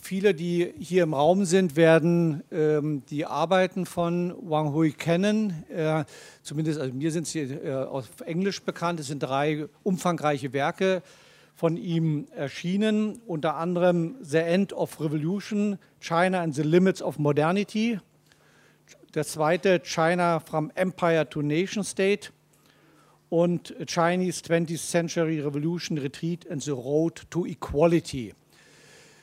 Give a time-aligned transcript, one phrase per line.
[0.00, 5.66] Viele, die hier im Raum sind, werden ähm, die Arbeiten von Wang Hui kennen.
[5.68, 6.06] Äh,
[6.42, 9.00] zumindest, also mir sind sie äh, auf Englisch bekannt.
[9.00, 11.02] Es sind drei umfangreiche Werke
[11.54, 18.00] von ihm erschienen, unter anderem The End of Revolution, China and the Limits of Modernity.
[19.14, 22.30] Der zweite, China from Empire to Nation State
[23.28, 28.32] und Chinese 20th Century Revolution Retreat and the Road to Equality.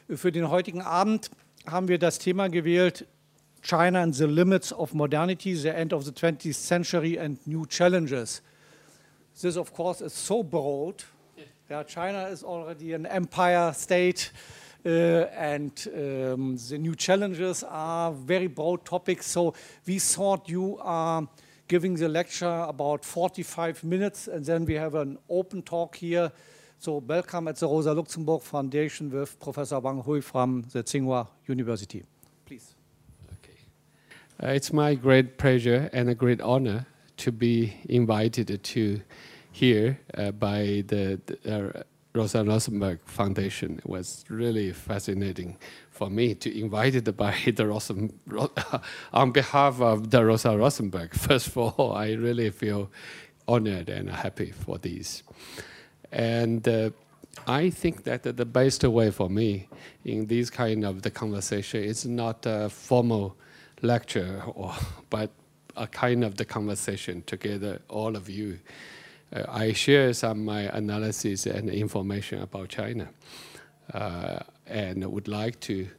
[0.09, 1.31] Für den heutigen Abend
[1.65, 3.07] haben wir das Thema gewählt,
[3.61, 8.41] China and the Limits of Modernity, the End of the 20th Century and New Challenges.
[9.41, 11.05] This, of course, is so broad.
[11.69, 14.31] Yeah, China is already an empire state,
[14.85, 19.27] uh, and um, the new challenges are very broad topics.
[19.27, 19.53] So
[19.87, 21.25] we thought you are
[21.69, 26.33] giving the lecture about 45 minutes, and then we have an open talk here
[26.83, 32.03] so welcome at the Rosa Luxemburg Foundation with Professor Wang Hui from the Tsinghua University.
[32.45, 32.75] Please.
[33.35, 33.57] Okay.
[34.43, 36.85] Uh, it's my great pleasure and a great honor
[37.15, 39.01] to be invited to
[39.53, 43.77] here uh, by the, the uh, Rosa Luxemburg Foundation.
[43.77, 45.55] It was really fascinating
[45.89, 48.11] for me to invited by the Rosen,
[49.13, 51.13] on behalf of the Rosa Luxemburg.
[51.13, 52.91] First of all, I really feel
[53.47, 55.23] honored and happy for these.
[56.13, 56.91] And uh,
[57.47, 59.67] I think that the best way for me
[60.05, 63.35] in this kind of the conversation is not a formal
[63.81, 64.73] lecture, or,
[65.09, 65.31] but
[65.75, 68.59] a kind of the conversation together, all of you.
[69.35, 73.09] Uh, I share some my analysis and information about China,
[73.93, 75.89] uh, and would like to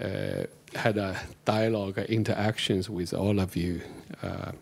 [0.00, 3.80] uh, a dialogue, interactions with all of you.
[4.22, 4.52] Uh,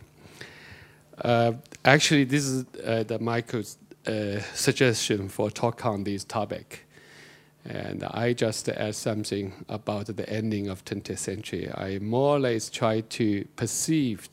[1.22, 1.52] uh,
[1.84, 6.86] actually, this is uh, the Michael's uh, suggestion for talk on this topic.
[7.64, 11.68] And I just add something about the ending of 20th century.
[11.72, 14.28] I more or less try to perceive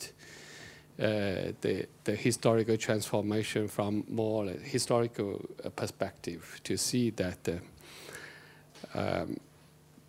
[0.99, 9.37] uh, the, the historical transformation from more historical uh, perspective to see that uh, um,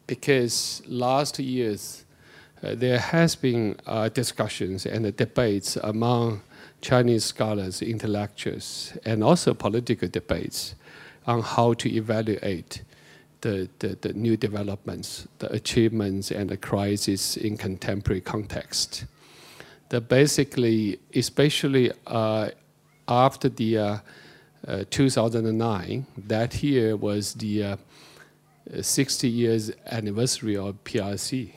[0.06, 2.04] because last years
[2.62, 6.42] uh, there has been uh, discussions and debates among
[6.84, 10.74] Chinese scholars, intellectuals, and also political debates
[11.26, 12.82] on how to evaluate
[13.40, 19.06] the, the, the, new developments, the achievements, and the crisis in contemporary context.
[19.88, 22.50] The basically, especially uh,
[23.08, 23.98] after the uh,
[24.68, 27.76] uh, 2009, that year was the uh,
[28.80, 31.52] 60 years anniversary of PRC,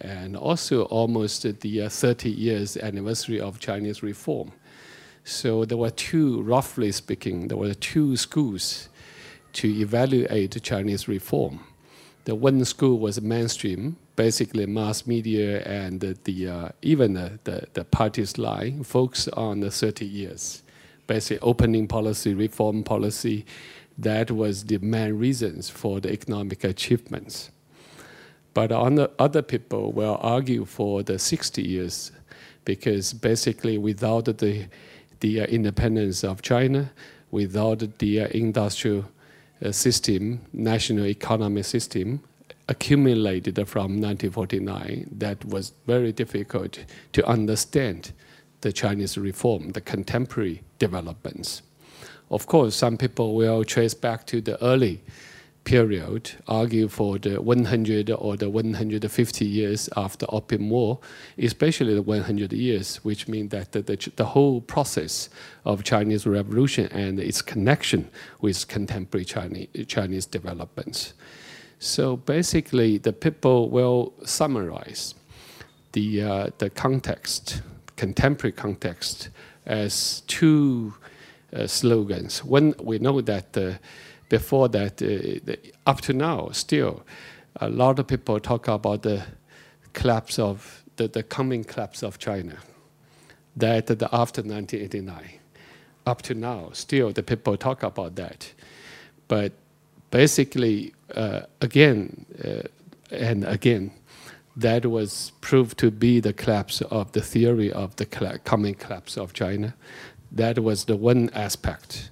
[0.00, 4.52] and also almost the uh, 30 years anniversary of Chinese reform.
[5.30, 8.88] So there were two, roughly speaking, there were two schools
[9.52, 11.60] to evaluate Chinese reform.
[12.24, 17.84] The one school was mainstream, basically mass media and the, uh, even the, the, the
[17.84, 20.64] party's line focused on the 30 years.
[21.06, 23.46] Basically, opening policy, reform policy,
[23.98, 27.52] that was the main reasons for the economic achievements.
[28.52, 32.10] But on the other people will argue for the 60 years
[32.64, 34.66] because basically without the
[35.20, 36.90] the uh, independence of China,
[37.30, 39.04] without the uh, industrial
[39.64, 42.20] uh, system, national economic system,
[42.68, 48.12] accumulated from 1949, that was very difficult to understand
[48.60, 51.62] the Chinese reform, the contemporary developments.
[52.30, 55.02] Of course, some people will trace back to the early
[55.70, 60.98] period argue for the 100 or the 150 years after Opium War,
[61.38, 65.28] especially the 100 years, which means that the, the, the, whole process
[65.64, 68.10] of Chinese Revolution and its connection
[68.40, 71.14] with contemporary Chinese, Chinese developments.
[71.78, 75.14] So basically, the people will summarize
[75.92, 77.62] the, uh, the context,
[77.94, 79.28] contemporary context,
[79.66, 80.94] as two
[81.54, 82.42] uh, slogans.
[82.42, 83.74] One, we know that uh,
[84.30, 85.56] before that, uh,
[85.90, 87.02] up to now, still,
[87.56, 89.22] a lot of people talk about the
[89.92, 92.56] collapse of the, the coming collapse of China.
[93.56, 95.40] That the, after 1989,
[96.06, 98.52] up to now, still the people talk about that.
[99.28, 99.52] But
[100.10, 102.62] basically, uh, again uh,
[103.10, 103.90] and again,
[104.56, 108.06] that was proved to be the collapse of the theory of the
[108.44, 109.74] coming collapse of China.
[110.30, 112.10] That was the one aspect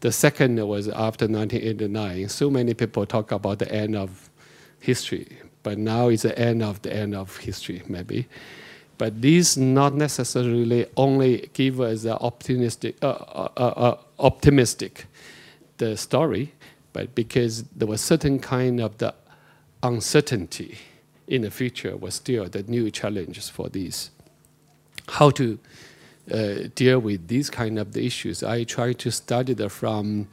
[0.00, 2.28] the second was after 1989.
[2.28, 4.30] So many people talk about the end of
[4.80, 8.26] history, but now it's the end of the end of history, maybe.
[8.98, 15.06] But these not necessarily only give us the optimistic, uh, uh, uh, uh, optimistic
[15.78, 16.52] the story,
[16.92, 19.14] but because there was certain kind of the
[19.82, 20.78] uncertainty
[21.26, 24.10] in the future was still the new challenges for these.
[25.08, 25.58] How to
[26.74, 28.42] deal with these kind of the issues?
[28.42, 30.28] I try to study them from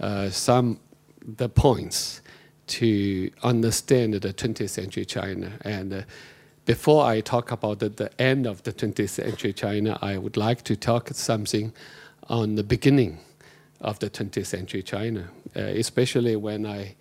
[0.00, 0.78] uh, some
[1.24, 2.20] the points
[2.66, 5.52] to understand the 20th century China.
[5.62, 6.02] And uh,
[6.64, 10.62] before I talk about the, the, end of the 20th century China, I would like
[10.64, 11.72] to talk something
[12.28, 13.18] on the beginning
[13.80, 16.94] of the 20th century China, uh, especially when I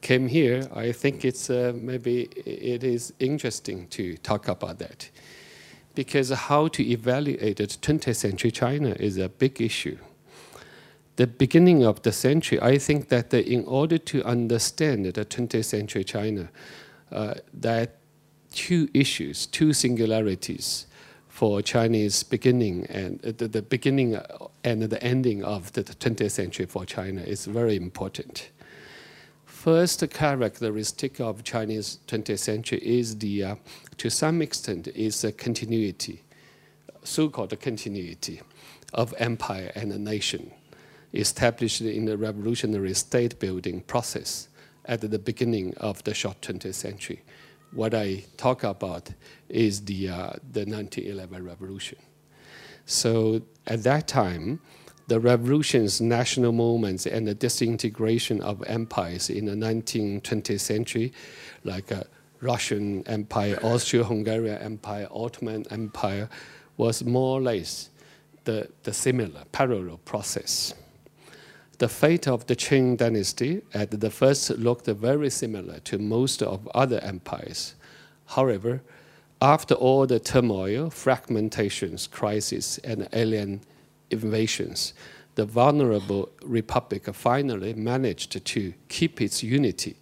[0.00, 0.66] came here.
[0.74, 5.08] I think it's uh, maybe it is interesting to talk about that
[5.94, 9.98] because how to evaluate the 20th century China is a big issue
[11.16, 15.64] the beginning of the century, I think that the, in order to understand the 20th
[15.64, 16.48] century China,
[17.10, 17.96] uh, that
[18.52, 20.86] two issues, two singularities
[21.28, 24.18] for Chinese beginning and uh, the, the, beginning
[24.64, 28.50] and the ending of the 20th century for China is very important.
[29.44, 33.54] First characteristic of Chinese 20th century is the, uh,
[34.02, 36.24] to some extent, is a continuity,
[37.04, 38.40] so-called continuity
[38.92, 40.50] of empire and a nation
[41.14, 44.48] established in the revolutionary state building process
[44.86, 47.22] at the beginning of the short 20th century.
[47.70, 49.08] What I talk about
[49.48, 51.98] is the, uh, the 1911 revolution.
[52.86, 54.58] So at that time,
[55.06, 61.12] the revolution's national movements and the disintegration of empires in the 19th, 20th century,
[61.62, 62.02] like uh,
[62.42, 66.28] Russian Empire, Austro-Hungarian Empire, Ottoman Empire,
[66.76, 67.88] was more or less
[68.44, 70.74] the, the similar, parallel process.
[71.78, 76.68] The fate of the Qing dynasty at the first looked very similar to most of
[76.74, 77.74] other empires.
[78.26, 78.82] However,
[79.40, 83.60] after all the turmoil, fragmentations, crises, and alien
[84.10, 84.94] invasions,
[85.34, 89.96] the vulnerable republic finally managed to keep its unity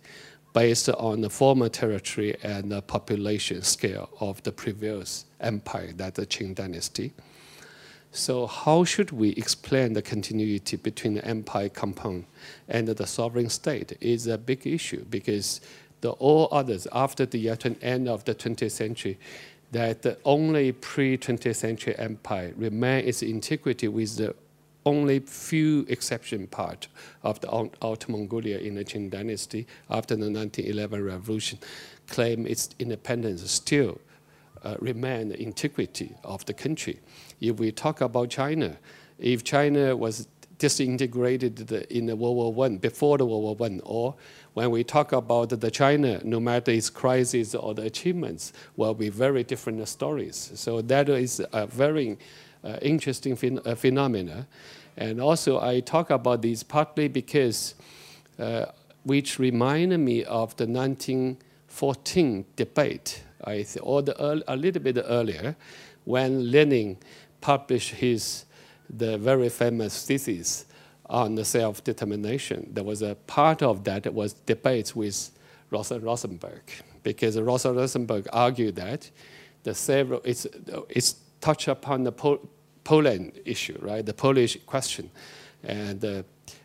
[0.52, 6.26] based on the former territory and the population scale of the previous empire, that the
[6.26, 7.12] Qing dynasty.
[8.12, 12.25] So how should we explain the continuity between the empire compound
[12.69, 15.61] and the sovereign state is a big issue because
[16.00, 17.49] the all others after the
[17.82, 19.19] end of the 20th century,
[19.70, 24.35] that the only pre-20th century empire remain its integrity with the
[24.87, 26.88] only few exception part
[27.23, 31.59] of the Outer Mongolia in the Qing dynasty after the 1911 revolution
[32.09, 34.00] claim its independence still
[34.62, 37.00] uh, remain the integrity of the country
[37.41, 38.77] if we talk about China,
[39.19, 40.29] if China was
[40.59, 44.15] disintegrated in the World War I, before the World War I, or
[44.53, 49.09] when we talk about the China, no matter its crisis or the achievements, will be
[49.09, 50.53] very different stories.
[50.55, 52.19] So that is a very
[52.82, 54.46] interesting phen uh, phenomena.
[54.96, 57.74] And also I talk about this partly because
[58.38, 58.66] uh,
[59.04, 65.56] which reminded me of the 1914 debate, I or the, a little bit earlier,
[66.04, 66.98] when Lenin
[67.40, 68.44] published his
[68.88, 70.66] the very famous thesis
[71.06, 72.70] on the self-determination.
[72.72, 75.30] There was a part of that was debates with
[75.70, 76.62] Rosa Rosenberg,
[77.02, 79.10] because Rosa Rosenberg argued that
[79.62, 80.46] the several it's
[80.88, 82.38] it's touch upon the Pol
[82.84, 84.04] Poland issue, right?
[84.04, 85.10] The Polish question,
[85.62, 86.22] and uh,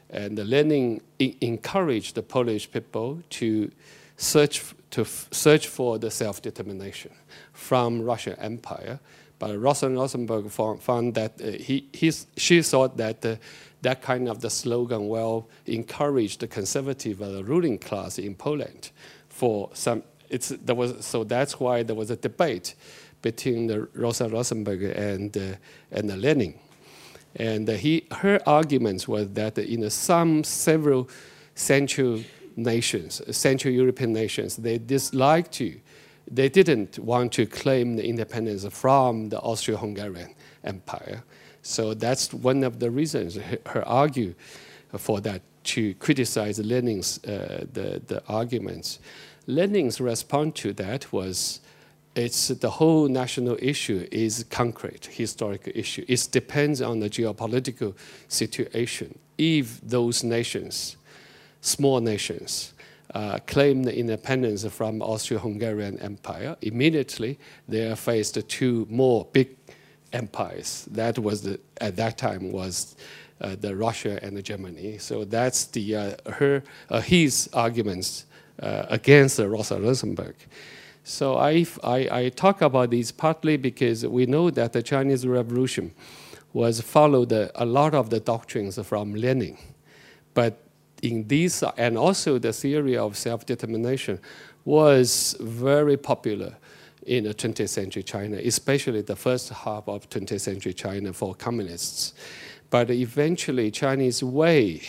[0.09, 3.71] and Lenin encouraged the Polish people to
[4.17, 7.11] search to search for the self-determination
[7.53, 8.99] from Russian Empire
[9.39, 11.87] but Rosa Rosenberg found, that uh, he,
[12.37, 13.35] she thought that uh,
[13.81, 18.91] that kind of the slogan will encourage the conservative uh, ruling class in Poland
[19.29, 20.03] for some.
[20.29, 22.73] It's, there was, so that's why there was a debate
[23.25, 25.41] between the Rosa Rosenberg and, uh,
[25.91, 26.53] and Lenin.
[27.35, 31.09] And he, her arguments was that in some several
[31.55, 32.21] Central
[32.55, 35.67] nations, Central European nations, they disliked to
[36.31, 41.23] they didn't want to claim the independence from the Austro-Hungarian Empire.
[41.61, 43.37] So that's one of the reasons
[43.73, 44.33] her argue
[44.97, 45.41] for that
[45.75, 48.99] to criticize Lenin's uh, the, the arguments.
[49.47, 51.59] Lenin's response to that was
[52.15, 56.05] it's the whole national issue is concrete historical issue.
[56.07, 57.93] It depends on the geopolitical
[58.27, 59.19] situation.
[59.37, 60.95] If those nations,
[61.61, 62.73] small nations,
[63.13, 69.55] uh, claimed independence from Austro-Hungarian Empire, immediately they are faced two more big
[70.13, 70.87] empires.
[70.91, 72.95] That was the, at that time was
[73.41, 74.97] uh, the Russia and the Germany.
[74.97, 78.25] So that's the uh, her uh, his arguments
[78.61, 80.35] uh, against Rosa Luxemburg.
[81.07, 85.93] So I, I, I talk about these partly because we know that the Chinese Revolution
[86.51, 89.55] was followed a lot of the doctrines from Lenin,
[90.33, 90.63] but
[91.03, 94.19] in these, and also the theory of self-determination
[94.63, 96.55] was very popular
[97.05, 102.15] in the 20th century China, especially the first half of 20th century China for communists.
[102.71, 104.81] But eventually, Chinese way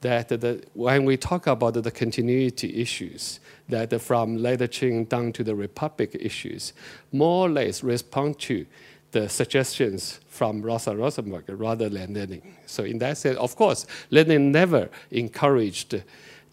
[0.00, 5.44] that the, when we talk about the continuity issues, that from later Qing down to
[5.44, 6.72] the Republic issues,
[7.12, 8.66] more or less respond to
[9.12, 12.42] the suggestions from Rosa Luxemburg rather than Lenin.
[12.66, 16.02] So in that sense, of course, Lenin never encouraged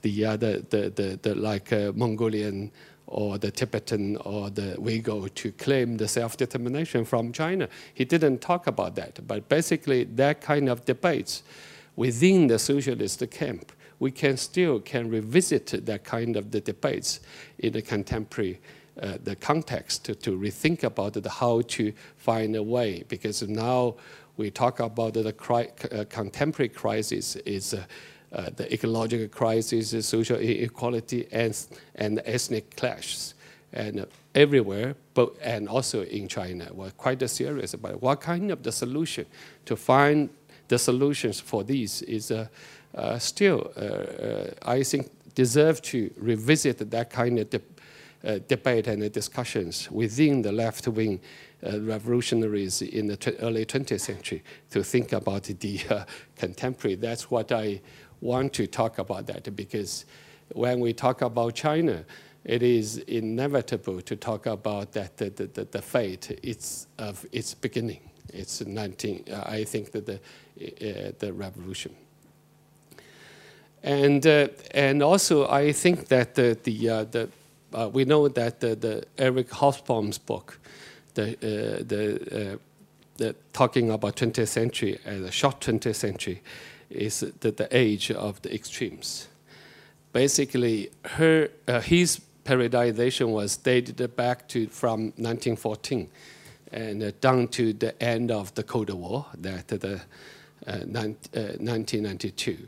[0.01, 2.71] the, uh, the, the, the, the, like uh, Mongolian
[3.07, 7.67] or the Tibetan or the Uyghur to claim the self-determination from China.
[7.93, 11.43] He didn't talk about that, but basically that kind of debates
[11.95, 17.19] within the socialist camp, we can still can revisit that kind of the debates
[17.59, 18.59] in the contemporary
[19.01, 23.93] uh, the context to, to rethink about the, how to find a way because now
[24.37, 27.83] we talk about the cri uh, contemporary crisis is uh,
[28.35, 31.57] uh, the ecological crisis, social inequality, and,
[31.95, 33.33] and ethnic clashes.
[33.71, 38.71] And everywhere, but, and also in China, we're quite serious about what kind of the
[38.71, 39.25] solution
[39.65, 40.29] to find
[40.67, 42.45] the solutions for these is uh, uh,
[43.19, 47.61] still, uh, uh, I think, deserve to revisit that kind of de
[48.23, 51.19] uh, debate and discussions within the left-wing
[51.61, 55.79] revolutionaries in the early 20th century to think about the
[56.35, 56.95] contemporary.
[56.95, 57.81] That's what I
[58.21, 60.05] want to talk about that because
[60.53, 62.03] when we talk about China,
[62.43, 68.09] it is inevitable to talk about that the, the, the fate it's of its beginning.
[68.33, 71.95] It's 19, uh, I think that the, uh, the revolution.
[73.85, 77.29] And, uh, and also, I think that the, the, uh, the
[77.71, 80.59] uh, we know that the, the Eric Hobsbawm's book,
[81.13, 82.59] the, uh, the,
[83.17, 86.41] the talking about 20th century as a short 20th century,
[86.89, 89.27] is the, the age of the extremes.
[90.13, 96.09] Basically, her, uh, his periodization was dated back to from 1914
[96.71, 100.01] and uh, down to the end of the Cold War, that the
[100.65, 102.67] uh, 1992.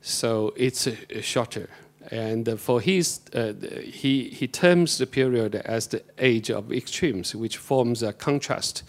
[0.00, 0.88] Uh, so it's
[1.20, 1.68] shorter.
[2.10, 3.52] And for his, uh,
[3.84, 8.82] he, he terms the period as the age of extremes, which forms a contrast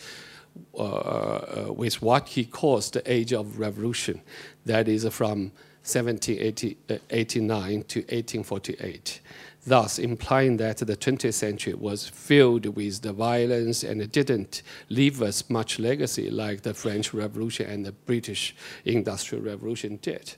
[0.73, 4.21] uh, uh, with what he calls the age of revolution,
[4.65, 5.51] that is from
[5.83, 9.21] 1789 to 1848,
[9.65, 15.21] thus implying that the 20th century was filled with the violence and it didn't leave
[15.21, 20.35] us much legacy like the French Revolution and the British Industrial Revolution did.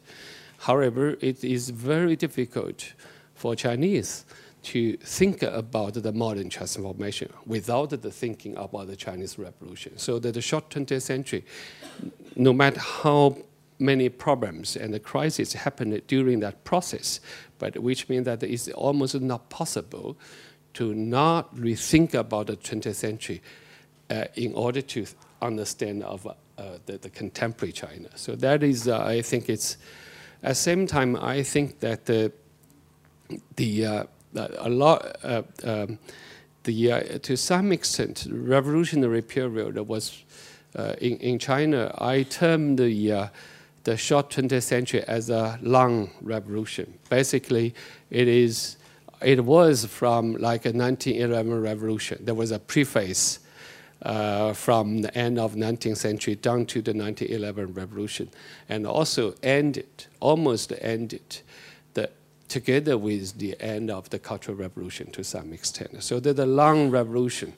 [0.61, 2.93] However, it is very difficult
[3.33, 4.25] for Chinese
[4.63, 9.97] to think about the modern transformation without the thinking about the Chinese Revolution.
[9.97, 11.43] So that the short 20th century,
[12.35, 13.37] no matter how
[13.79, 17.19] many problems and the crises happened during that process,
[17.57, 20.15] but which means that it's almost not possible
[20.75, 23.41] to not rethink about the 20th century
[24.11, 25.07] uh, in order to
[25.41, 26.33] understand of uh,
[26.85, 28.09] the, the, contemporary China.
[28.15, 29.77] So that is, uh, I think it's,
[30.43, 32.31] at the same time, I think that the,
[33.55, 34.03] the uh,
[34.36, 36.00] a lot, uh, um,
[36.63, 40.24] the, uh, to some extent, revolutionary period that was
[41.00, 43.29] in, in China, I term the
[43.83, 47.00] the short 20th century as a long revolution.
[47.10, 47.74] Basically,
[48.10, 48.77] it is
[49.21, 52.25] it was from like a 1911 revolution.
[52.25, 53.39] There was a preface
[54.01, 58.29] uh, from the end of 19th century down to the 1911 revolution,
[58.70, 61.41] and also ended, almost ended,
[61.93, 62.10] the,
[62.48, 66.03] together with the end of the Cultural Revolution to some extent.
[66.03, 67.53] So there's a long revolution,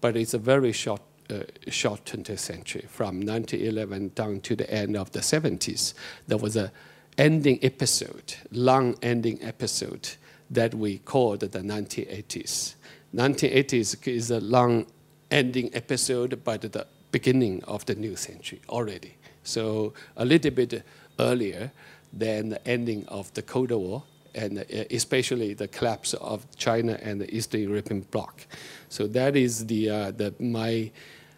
[0.00, 4.96] but it's a very short uh, short 20th century, from 1911 down to the end
[4.96, 5.92] of the 70s.
[6.26, 6.72] There was a
[7.18, 10.08] ending episode, long ending episode
[10.50, 12.76] that we called the 1980s.
[13.14, 14.86] 1980s is a long
[15.30, 19.14] ending episode, but the beginning of the new century already.
[19.42, 20.82] So a little bit
[21.18, 21.72] earlier
[22.12, 24.02] than the ending of the Cold War,
[24.34, 28.46] and uh, especially the collapse of China and the Eastern European bloc.
[28.88, 30.90] So that is the, uh, the my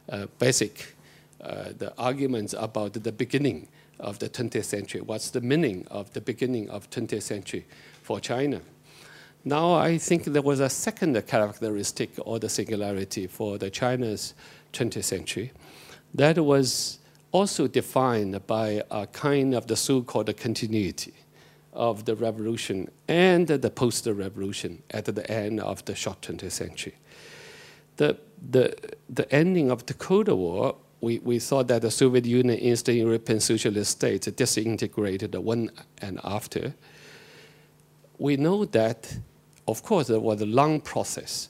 [0.09, 0.95] uh, basic
[1.41, 3.67] uh, the arguments about the beginning
[3.99, 5.01] of the 20th century.
[5.01, 7.65] What's the meaning of the beginning of 20th century
[8.03, 8.61] for China?
[9.45, 14.35] Now I think there was a second characteristic or the singularity for the China's
[14.73, 15.53] 20th century
[16.15, 16.99] that was
[17.33, 21.15] also defined by a kind of the so-called continuity
[21.73, 26.95] of the revolution and the post-revolution at the end of the short 20th century
[27.97, 28.19] the,
[28.51, 28.75] the,
[29.09, 33.41] the ending of the Cold War we, we thought that the Soviet Union, Eastern European
[33.41, 35.71] socialist states disintegrated one
[36.03, 36.75] and after.
[38.19, 39.17] We know that,
[39.71, 41.49] of course, it was a long process.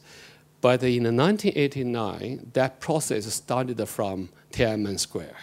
[0.61, 5.37] But in 1989, that process started from Tiananmen Square.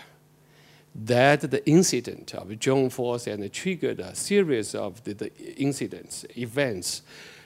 [0.94, 7.02] That the incident of June 4th and triggered a series of the, the incidents, events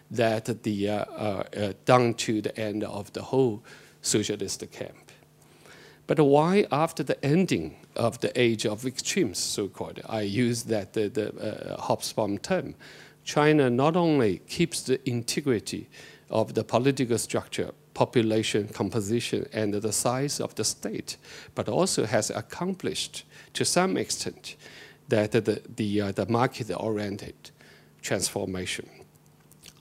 [0.10, 3.64] that the, uh, uh, uh, down to the end of the whole
[4.02, 5.12] socialist camp.
[6.08, 11.08] But why after the ending of the age of extremes, so-called, I use that the,
[11.08, 12.76] the uh, Hobsbawm term,
[13.24, 15.90] China not only keeps the integrity
[16.30, 21.18] of the political structure, population composition, and the size of the state,
[21.56, 24.56] but also has accomplished to some extent
[25.10, 27.52] that the, the, uh, the market-oriented
[28.02, 28.90] transformation.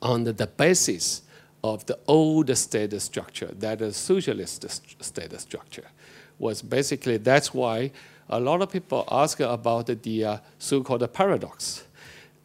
[0.03, 1.23] On the basis
[1.63, 4.69] of the old state structure, that is socialist
[5.03, 5.87] state structure,
[6.39, 7.93] was basically that's why
[8.29, 11.85] a lot of people ask about the uh, so-called paradox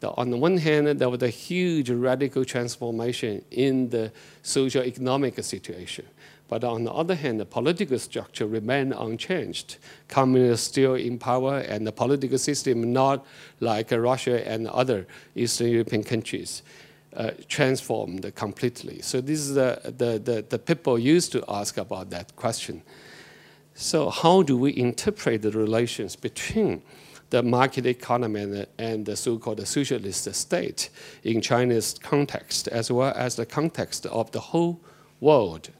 [0.02, 4.12] on the one hand, there was a huge radical transformation in the
[4.42, 6.06] social economic situation.
[6.48, 9.78] But on the other hand, the political structure remained unchanged.
[10.08, 13.26] Communists still in power, and the political system not
[13.60, 16.62] like Russia and other Eastern European countries.
[17.16, 19.00] Uh, transformed completely.
[19.00, 22.82] So this is the, the, the, the people used to ask about that question.
[23.74, 26.82] So how do we interpret the relations between
[27.30, 30.90] the market economy and, the so-called socialist state
[31.24, 34.80] in China's context, as well as the context of the whole
[35.20, 35.70] world.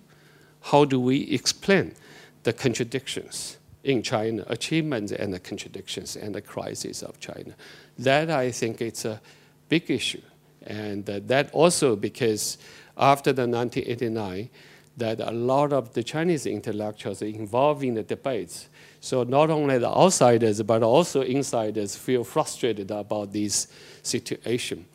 [0.63, 1.95] How do we explain
[2.43, 7.55] the contradictions in China, achievements and the contradictions and the crisis of China?
[7.99, 9.21] That I think it's a
[9.69, 10.23] big issue.
[10.63, 12.59] And that also because
[12.97, 14.51] after the 1989,
[14.97, 18.69] that a lot of the Chinese intellectuals involved in the debates
[19.01, 23.69] so not only the outsiders, but also insiders feel frustrated about this
[24.03, 24.87] situation.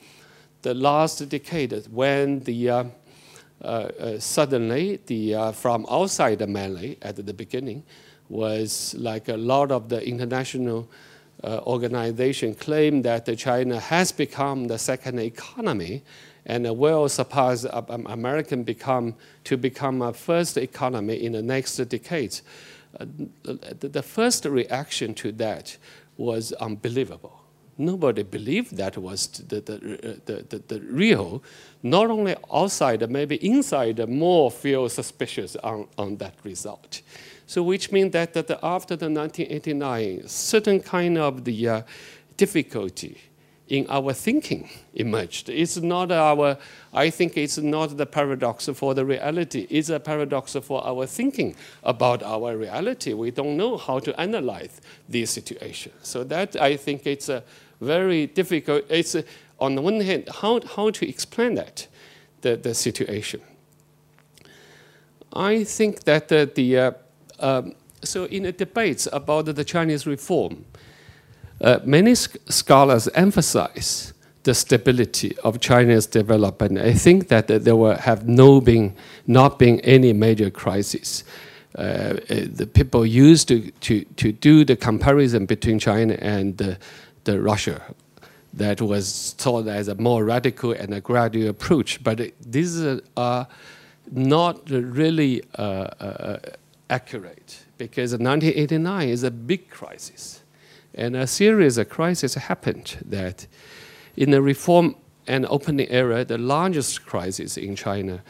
[0.62, 2.84] The last decade, when the uh,
[3.63, 7.83] uh, uh, suddenly the uh, from outside mainly at the beginning
[8.27, 10.90] was like a lot of the international
[11.44, 16.01] uh, organization claim that China has become the second economy
[16.48, 22.42] and will surpass um, American become to become a first economy in the next decades.
[23.00, 25.77] The, first reaction to that
[26.18, 27.42] was unbelievable.
[27.77, 31.42] Nobody believed that was the, the, the, the, the, real.
[31.82, 37.01] Not only outside, maybe inside, more feel suspicious on, on that result.
[37.48, 41.82] So which means that, that after the 1989, certain kind of the uh,
[42.38, 43.18] difficulty
[43.72, 45.48] in our thinking emerged.
[45.48, 46.57] It's not our,
[46.94, 51.55] I think it's not the paradox for the reality, it's a paradox for our thinking
[51.81, 53.14] about our reality.
[53.14, 55.94] We don't know how to analyze this situation.
[56.01, 57.44] So that I think it's a
[57.79, 59.24] very difficult, it's a,
[59.57, 61.88] on the one hand, how, how to explain that,
[62.42, 63.40] the, the situation.
[65.31, 66.92] I think that the, the uh,
[67.40, 70.66] um, so in the debates about the Chinese reform,
[71.61, 76.79] uh, many sc scholars emphasize the stability of China's development.
[76.79, 78.95] I think that there will have no been,
[79.27, 81.24] not been any major crisis.
[81.77, 86.77] Uh, uh, the people used to, to, to do the comparison between China and the,
[87.24, 87.81] the Russia
[88.53, 92.03] that was thought as a more radical and a gradual approach.
[92.03, 92.83] But these
[93.15, 93.47] are
[94.11, 96.39] not really uh, uh,
[96.89, 100.41] accurate because 1989 is a big crisis.
[100.94, 103.48] And a series of crises happened that
[104.16, 104.96] in the reform
[105.27, 108.22] and opening era, the largest crisis in China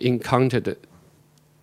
[0.00, 0.76] encountered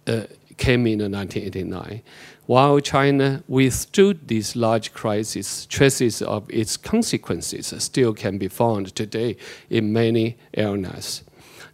[0.08, 0.24] uh,
[0.58, 2.02] came in 1989.
[2.46, 9.38] While China withstood these large crises, traces of its consequences still can be found today
[9.70, 11.24] in many areas.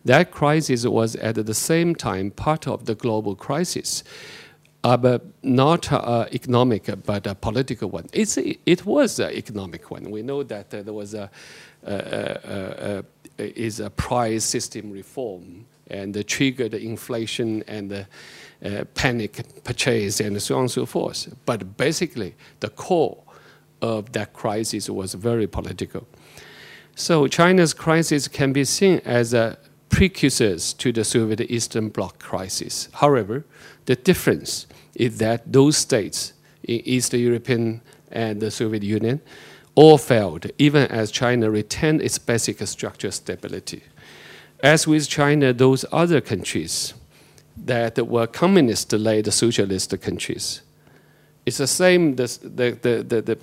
[0.03, 4.03] That crisis was at the same time part of the global crisis
[4.83, 8.07] but not uh, economic, but a political one.
[8.11, 10.11] It's, it was an economic one.
[10.11, 11.29] We know that uh, there was a,
[13.37, 20.61] is a price system reform and triggered inflation and uh, panic purchase and so on
[20.61, 21.33] and so forth.
[21.45, 23.17] But basically, the core
[23.81, 26.07] of that crisis was very political.
[26.95, 29.57] So China's crisis can be seen as a
[29.89, 32.89] precursors to the Soviet Eastern Bloc crisis.
[32.93, 33.45] However,
[33.85, 39.21] the difference is that those states in Eastern European and the Soviet Union
[39.75, 43.83] all failed, even as China retained its basic structural stability.
[44.61, 46.93] As with China, those other countries
[47.57, 50.61] that were communist-led socialist countries
[51.45, 52.15] it's the same.
[52.15, 53.37] The, the, the, the,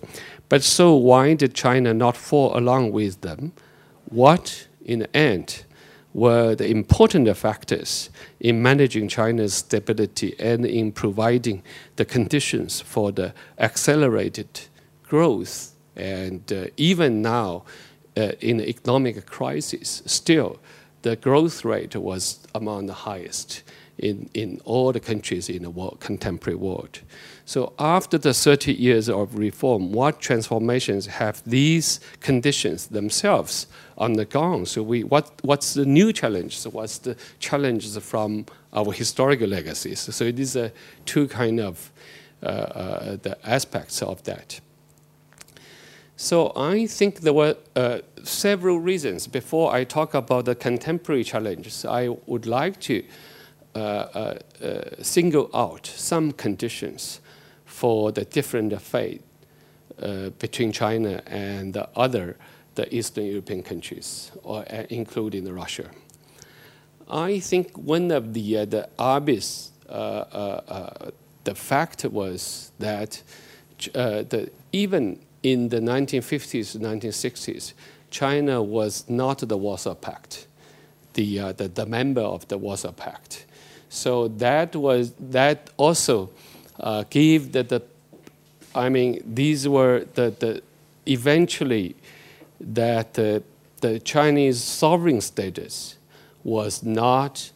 [0.49, 3.53] but so why did China not fall along with them?
[4.07, 5.65] What, in the end,
[6.13, 11.63] were the important factors in managing China's stability and in providing
[11.97, 14.49] the conditions for the accelerated
[15.05, 15.73] growth.
[15.97, 17.65] And uh, even now,
[18.17, 20.59] uh, in the economic crisis, still
[21.03, 23.63] the growth rate was among the highest
[23.99, 27.01] in, in all the countries in the world, contemporary world.
[27.45, 33.67] So after the 30 years of reform, what transformations have these conditions themselves
[34.01, 34.67] undergone?
[34.67, 36.59] So we, what, what's the new challenge?
[36.59, 40.01] So what's the challenges from our historical legacies?
[40.01, 40.73] So it is a
[41.05, 41.93] two kind of
[42.43, 44.61] uh, uh, the aspects of that.
[46.17, 49.27] So I think there were uh, several reasons.
[49.27, 53.05] Before I talk about the contemporary challenges, I would like to
[53.75, 57.21] uh, uh, uh single out some conditions
[57.65, 59.23] for the different fate
[60.03, 62.37] uh, between China and the other
[62.81, 65.91] the Eastern European countries, or uh, including Russia.
[67.11, 71.11] I think one of the uh, the obvious uh, uh, uh,
[71.45, 73.23] the fact was that
[73.93, 77.73] the, even in the 1950s, 1960s,
[78.11, 80.47] China was not the Warsaw Pact,
[81.15, 83.47] the, the, the member of the Warsaw Pact.
[83.89, 86.31] So that was that also
[86.79, 87.83] uh, give the, the,
[88.75, 90.63] I mean, these were the, the
[91.07, 91.97] eventually
[92.61, 93.41] that uh,
[93.81, 95.97] the Chinese sovereign status
[96.45, 97.51] was not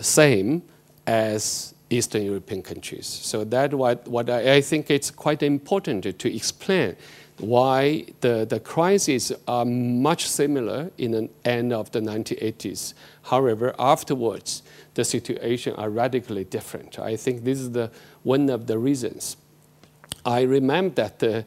[0.00, 0.62] same
[1.06, 3.06] as Eastern European countries.
[3.06, 6.96] So that what, what I, I think it's quite important to explain
[7.38, 12.94] why the, the crises are much similar in the end of the 1980s.
[13.22, 14.62] However, afterwards,
[14.94, 16.98] the situation are radically different.
[16.98, 17.90] I think this is the,
[18.22, 19.36] one of the reasons.
[20.24, 21.42] I remember that uh,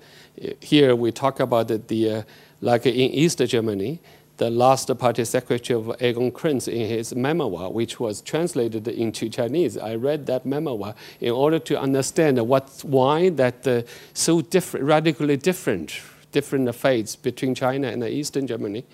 [0.59, 2.23] here we talk about the, the uh,
[2.63, 3.99] like in East Germany,
[4.37, 9.77] the last party secretary of Egon Krenz in his memoir, which was translated into Chinese.
[9.77, 15.37] I read that memoir in order to understand what, why that uh, so different, radically
[15.37, 15.99] different,
[16.31, 18.85] different fates between China and the Eastern Germany.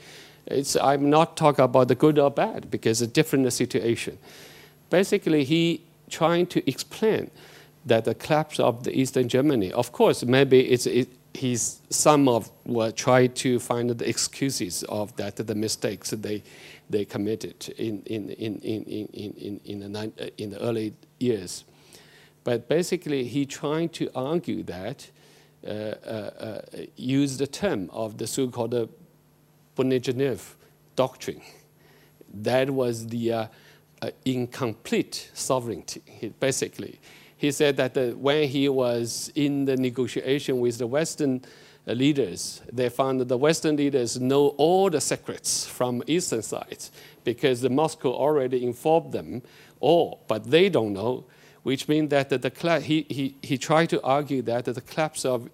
[0.47, 4.17] It's, I'm not talking about the good or bad because it's a different situation.
[4.89, 7.29] Basically, he trying to explain
[7.86, 12.51] that the collapse of the Eastern Germany, of course, maybe it's, it, he's some of
[12.65, 16.43] will try to find the excuses of that the mistakes they
[16.89, 21.63] they committed in in in in in in, in the in the early years,
[22.43, 25.09] but basically he trying to argue that
[25.65, 26.61] uh, uh, uh,
[26.95, 28.87] use the term of the so-called uh,
[29.75, 30.55] Brezhnev
[30.95, 31.41] doctrine.
[32.33, 33.47] That was the uh,
[34.01, 36.01] uh, incomplete sovereignty,
[36.39, 36.99] basically
[37.39, 41.41] he said that the, when he was in the negotiation with the Western
[41.88, 46.91] uh, leaders, they found that the Western leaders know all the secrets from Eastern sides
[47.23, 49.41] because the Moscow already informed them
[49.80, 51.23] all, but they don't know,
[51.63, 55.49] which means that the, the he, he, he tried to argue that the collapse of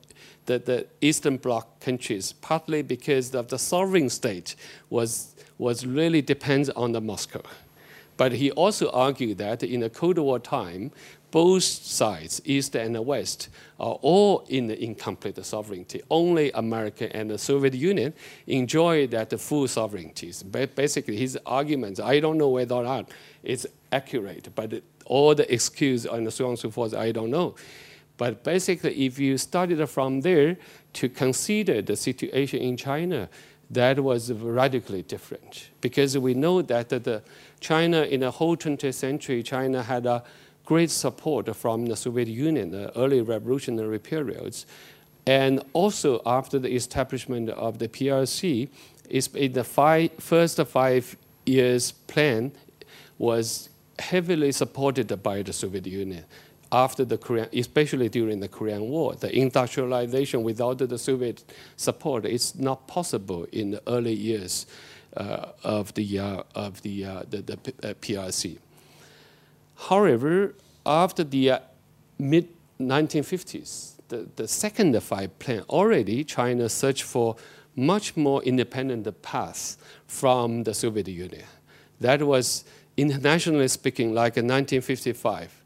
[0.47, 4.55] the, the Eastern Bloc countries, partly because of the sovereign state,
[4.89, 7.43] was, was really depends on the Moscow.
[8.17, 10.91] But he also argued that in the Cold War time,
[11.35, 16.01] both sides, East and West, are all in the incomplete sovereignty.
[16.09, 18.13] Only America and the Soviet Union
[18.47, 20.31] enjoy that full sovereignty.
[20.75, 23.09] Basically, his arguments, I don't know whether or not
[23.43, 27.55] it's accurate, but all the excuse and so on and so forth, I don't know.
[28.15, 30.55] But basically, if you started from there
[30.93, 33.27] to consider the situation in China,
[33.71, 37.23] that was radically different because we know that the
[37.59, 40.23] China in the whole 20th century, China had a
[40.65, 44.65] great support from the Soviet Union, the early revolutionary periods.
[45.27, 48.69] And also after the establishment of the PRC,
[49.09, 52.51] in the five, first five years plan
[53.17, 56.25] was heavily supported by the Soviet Union.
[56.71, 61.43] After the Korean, especially during the Korean War, the industrialization without the Soviet
[61.77, 64.65] support is not possible in the early years
[65.15, 68.57] uh, of the uh, of the uh, the, the PRC.
[69.75, 71.59] However, after the uh,
[72.17, 77.35] mid 1950s, the, the second five plan, already China searched for
[77.75, 81.43] much more independent path from the Soviet Union.
[81.99, 82.63] That was,
[82.97, 85.63] internationally speaking, like in 1955,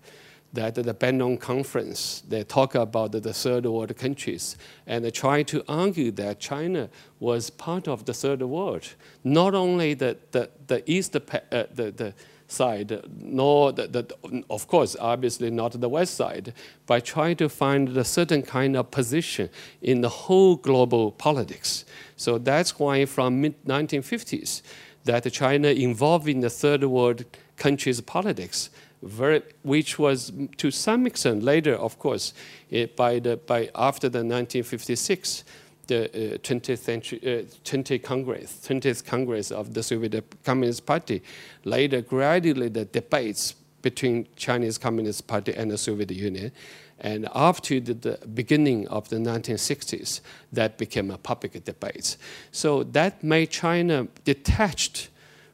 [0.54, 5.63] that the Bandung Conference, they talk about the third world countries, and they try to
[5.67, 8.95] argue that China was part of the third world.
[9.24, 11.19] Not only the, the, the East, uh,
[11.52, 12.13] the, the
[12.52, 16.54] side, nor the, the, of course, obviously not the West side,
[16.86, 19.50] by trying to find a certain kind of position
[19.82, 21.86] in the whole global politics.
[22.16, 24.62] So that's why from mid 1950s
[25.06, 27.26] that China involved in the third world
[27.58, 28.70] countries' politics,
[29.02, 32.34] very, which was to some extent later, of course,
[32.70, 35.44] it, by the by after the 1956
[35.89, 41.21] the uh, 20th, century, uh, 20th Congress, 20th Congress of the Soviet Communist Party,
[41.65, 46.52] later gradually the debates between Chinese Communist Party and the Soviet Union,
[46.99, 50.21] and after the, the, beginning of the 1960s,
[50.52, 52.17] that became a public debate.
[52.52, 55.10] So that made China detached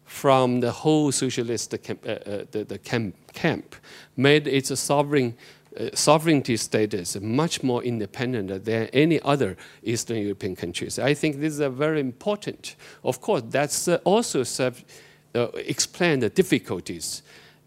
[0.05, 3.75] from the whole socialist camp, uh, uh, the, the camp, camp,
[4.15, 5.41] made its sovereign uh,
[5.93, 10.99] sovereignty status much more independent than any other Eastern European countries.
[10.99, 12.75] I think this is a very important.
[13.03, 14.83] Of course, that's uh, also serve,
[15.33, 15.47] uh,
[16.21, 17.21] the difficulties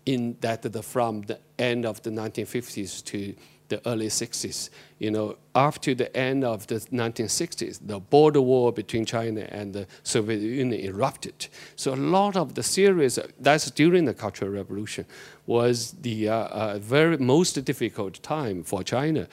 [0.06, 3.34] in that the, from the end of the 1950s to
[3.68, 4.70] the early 60s.
[4.98, 9.86] You know, after the end of the 1960s, the border war between China and the
[10.02, 11.48] Soviet Union erupted.
[11.76, 15.06] So a lot of the series, that's during the Cultural Revolution,
[15.46, 19.28] was the uh, uh, very most difficult time for China.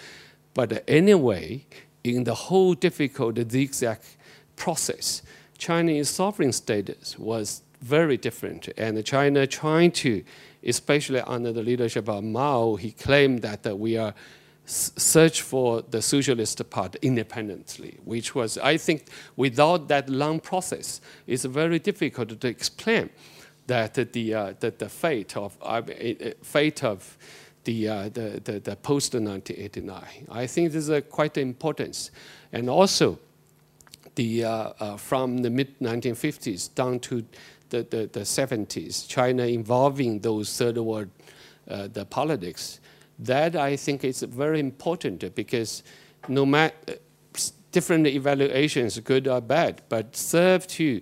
[0.53, 1.65] But anyway,
[2.03, 3.99] in the whole difficult zigzag
[4.55, 5.21] process,
[5.57, 8.69] Chinese sovereign status was very different.
[8.77, 10.23] And China trying to
[10.65, 14.13] especially under the leadership of Mao, he claimed that uh, we are
[14.65, 21.45] search for the socialist part independently, which was, I think, without that long process, it's
[21.45, 23.11] very difficult to explain
[23.67, 25.81] that the, uh, the, fate of, uh,
[26.41, 27.17] fate of
[27.63, 30.27] the, uh, the, the, the post 1989.
[30.31, 32.11] I think this is quite important.
[32.51, 33.19] And also,
[34.15, 37.25] the, uh, uh, from the mid 1950s down to
[37.69, 41.09] the, the, the 70s, China involving those third world
[41.69, 42.79] uh, the politics,
[43.19, 45.83] that I think is very important because
[46.27, 46.97] no matter
[47.71, 51.01] different evaluations, good or bad, but serve to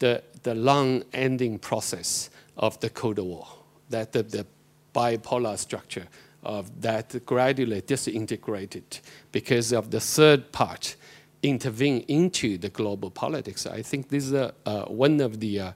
[0.00, 3.46] the, the long ending process of the Cold War,
[3.90, 4.46] that the, the
[4.94, 6.08] bipolar structure
[6.42, 8.98] of that gradually disintegrated
[9.32, 10.96] because of the third part
[11.42, 13.66] intervene into the global politics.
[13.66, 15.72] I think this is uh, uh, one of the, uh,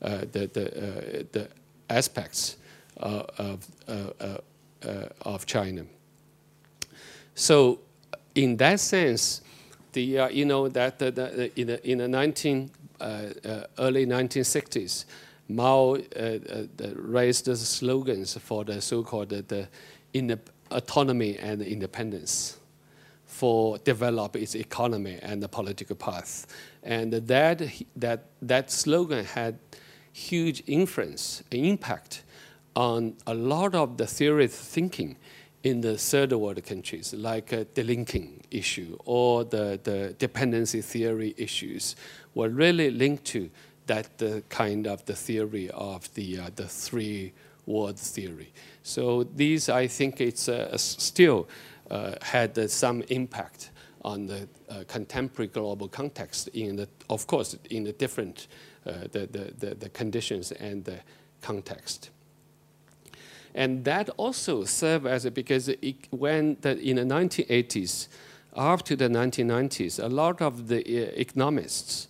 [0.00, 1.48] uh the, the, uh, the,
[1.90, 2.56] aspects
[3.00, 3.68] uh, of,
[5.20, 5.84] of China.
[7.34, 7.80] So
[8.34, 9.42] in that sense,
[9.92, 12.70] the, you know, that the, the, in the, in the 19,
[13.78, 15.04] early 1960s,
[15.50, 15.98] Mao
[16.94, 19.68] raised the slogans for the so-called the,
[20.12, 20.38] the
[20.70, 22.56] autonomy and independence
[23.32, 26.46] for develop its economy and the political path.
[26.82, 27.62] And that,
[27.96, 29.58] that, that slogan had
[30.12, 32.24] huge influence, and impact
[32.76, 35.16] on a lot of the theories thinking
[35.62, 41.34] in the third world countries, like uh, the linking issue or the, the dependency theory
[41.38, 41.96] issues,
[42.34, 43.48] were really linked to
[43.86, 47.32] that uh, kind of the theory of the, uh, the three
[47.64, 48.52] world theory.
[48.82, 51.48] So these, I think it's uh, still
[52.22, 53.70] had uh, some impact
[54.04, 58.48] on the uh, contemporary global context in the, of course, in the different
[58.84, 60.98] the, the, the, conditions and the
[61.40, 62.10] context.
[63.54, 68.08] And that also served as a, because it, when the, in the 1980s,
[68.56, 72.08] after the 1990s, a lot of the economists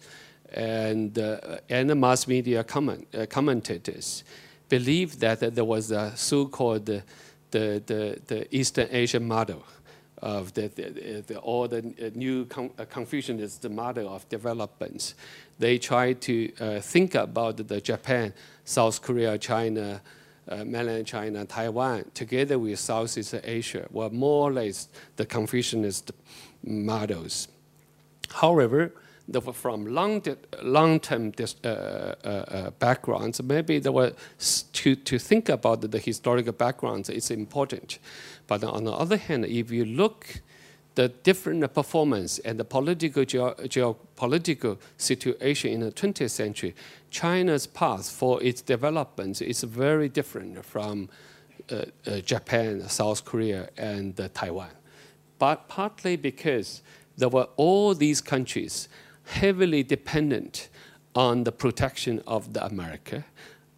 [0.52, 4.24] and, uh, and the mass media comment, uh, commentators
[4.68, 7.02] believed that there was a so-called
[7.52, 9.64] the, the, the Eastern Asian model
[10.18, 11.82] of the, the, the, all the
[12.14, 15.14] new uh, Confucianist model of development.
[15.58, 18.32] They try to uh, think about the Japan,
[18.64, 20.00] South Korea, China,
[20.48, 26.12] uh, mainland China, Taiwan, together with Southeast Asia, were more or less the Confucianist
[26.64, 27.48] models.
[28.30, 28.92] However,
[29.40, 30.22] from long,
[30.62, 31.68] long-term uh, uh,
[32.24, 34.12] uh, backgrounds, maybe there were
[34.72, 37.98] to, to think about the historical backgrounds is important.
[38.46, 40.42] But on the other hand, if you look
[40.94, 46.74] the different performance and the political geopolitical situation in the 20th century,
[47.10, 51.08] China's path for its development is very different from
[51.70, 54.70] uh, uh, Japan, South Korea, and uh, Taiwan.
[55.38, 56.82] But partly because
[57.16, 58.88] there were all these countries
[59.24, 60.68] heavily dependent
[61.14, 63.24] on the protection of the America.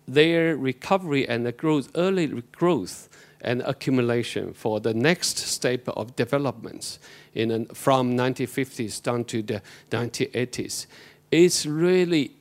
[0.07, 3.09] Their recovery and the growth, early growth
[3.41, 6.99] and accumulation for the next step of developments
[7.35, 10.87] in from 1950s down to the 1980s,
[11.31, 12.33] it's really,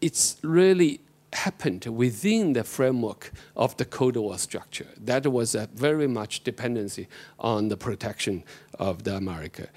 [0.00, 1.00] it's really
[1.32, 4.86] happened within the framework of the Cold War structure.
[4.96, 7.06] That was a very much dependency
[7.38, 8.42] on the protection
[8.78, 9.68] of the America.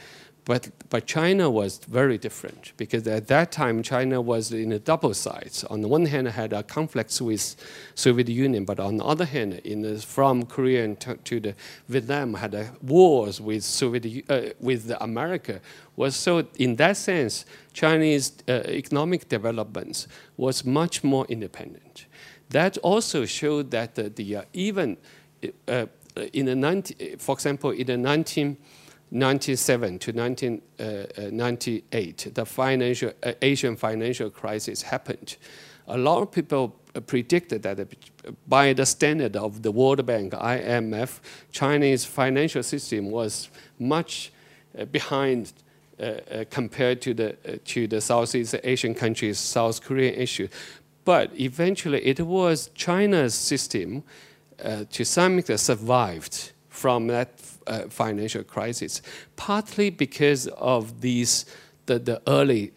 [0.46, 5.14] But, but China was very different because at that time China was in a double
[5.14, 5.64] sides.
[5.66, 7.56] On the one hand, it had a conflict with
[7.96, 11.56] Soviet Union, but on the other hand, in the, from Korea to, to, the
[11.88, 15.62] Vietnam, had a wars with Soviet uh, with America.
[15.96, 22.06] Was so in that sense, Chinese uh, economic developments was much more independent.
[22.50, 24.98] That also showed that the, the uh, even
[25.70, 25.86] uh,
[26.34, 28.58] in the 90, for example, in the 19
[29.14, 35.38] 1997 to 1998, the financial, uh, Asian financial crisis happened.
[35.88, 37.88] A lot of people predicted that
[38.48, 41.20] by the standard of the World Bank, IMF,
[41.52, 44.32] Chinese financial system was much
[44.76, 45.54] uh, behind
[46.00, 50.48] uh, uh, compared to the, uh, to the Southeast Asian countries, South Korean issue.
[51.06, 54.02] But eventually it was China's system
[54.64, 57.30] uh, to some extent survived from that
[57.68, 59.02] uh, financial crisis,
[59.36, 61.46] partly because of these
[61.86, 62.72] the, the early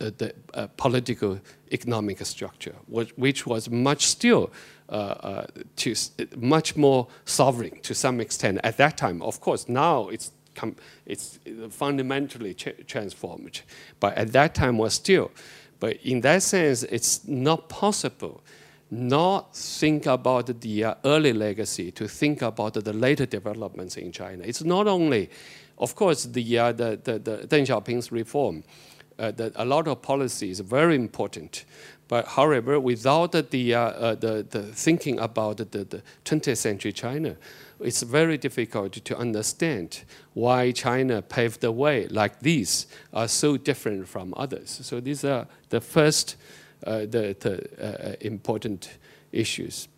[0.00, 1.40] uh, the uh, political
[1.72, 4.50] economic structure, which, which was much still
[4.90, 5.94] uh, uh, to,
[6.36, 9.22] much more sovereign to some extent at that time.
[9.22, 10.30] Of course, now it's
[11.06, 11.38] it's
[11.70, 13.62] fundamentally transformed,
[14.00, 15.30] but at that time was still.
[15.80, 18.42] But in that sense, it's not possible
[18.90, 24.44] not think about the uh, early legacy, to think about the later developments in China.
[24.44, 25.30] It's not only,
[25.76, 28.64] of course, the, uh, the, the, the Deng Xiaoping's reform,
[29.18, 31.64] uh, the, a lot of policy is very important.
[32.06, 37.36] But however, without the, uh, uh, the, the thinking about the, the 20th century China,
[37.80, 44.08] it's very difficult to understand why China paved the way like these are so different
[44.08, 44.80] from others.
[44.82, 46.36] So these are the first
[46.80, 48.98] the, the uh, important
[49.32, 49.88] issues.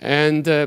[0.00, 0.66] And uh,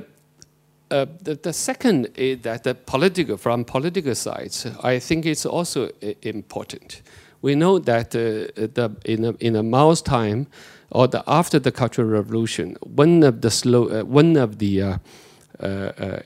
[0.92, 5.90] uh, the, the, second is that the political, from political sides, I think it's also
[6.24, 7.02] important.
[7.42, 10.48] We know that uh, the, in, a, in a Mao's time,
[10.90, 15.00] or the, after the Cultural Revolution, one of the, slow, uh, one of the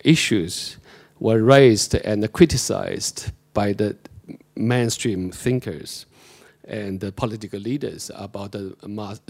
[0.03, 0.77] issues
[1.19, 3.97] were raised and criticized by the
[4.55, 6.05] mainstream thinkers
[6.65, 8.75] and the political leaders about the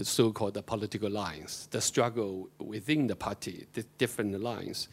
[0.02, 4.88] so-called political lines, the struggle within the party, the different lines.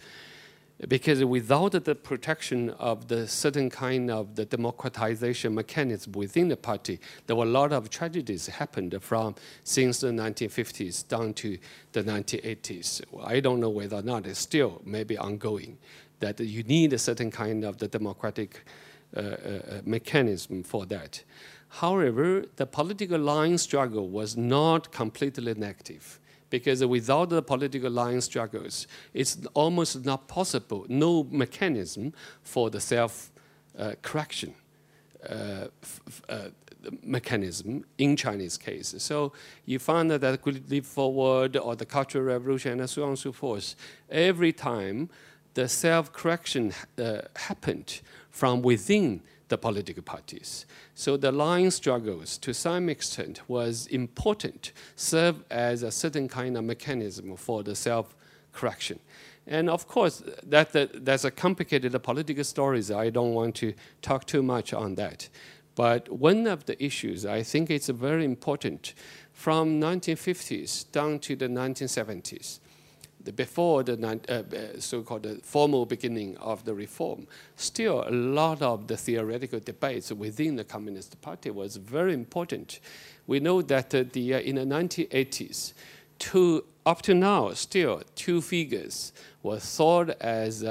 [0.88, 7.00] Because without the protection of the certain kind of the democratization mechanism within the party,
[7.28, 11.60] there were a lot of tragedies happened from since the 1950s down to
[11.92, 13.02] the 1980s.
[13.24, 15.78] I don't know whether or not it's still maybe ongoing,
[16.20, 18.66] that you need a certain kind of the democratic
[19.16, 21.24] uh, uh, uh mechanism for that.
[21.76, 28.88] However, the political line struggle was not completely negative because without the political line struggles,
[29.14, 34.54] it's almost not possible, no mechanism for the self-correction
[35.30, 35.68] uh,
[36.28, 36.50] uh,
[37.04, 38.94] mechanism in Chinese case.
[38.98, 39.32] So
[39.66, 43.20] you find that the Great Leap Forward or the Cultural Revolution and so on and
[43.20, 43.76] so forth,
[44.10, 45.10] every time
[45.54, 50.66] the self-correction uh, happened from within the political parties.
[50.96, 56.64] So the line struggles, to some extent, was important, serve as a certain kind of
[56.64, 59.00] mechanism for the self-correction.
[59.46, 62.82] And of course, that, that, that's a complicated political story.
[62.96, 65.28] I don't want to talk too much on that.
[65.76, 68.94] But one of the issues, I think it's very important,
[69.34, 72.61] from 1950s down to the 1970s,
[73.36, 73.94] before the
[74.30, 80.12] uh, uh, so-called formal beginning of the reform, still a lot of the theoretical debates
[80.12, 82.80] within the Communist Party was very important.
[83.28, 85.74] We know that uh, the, in the 1980s,
[86.20, 90.66] two, up to now, still two figures were thought as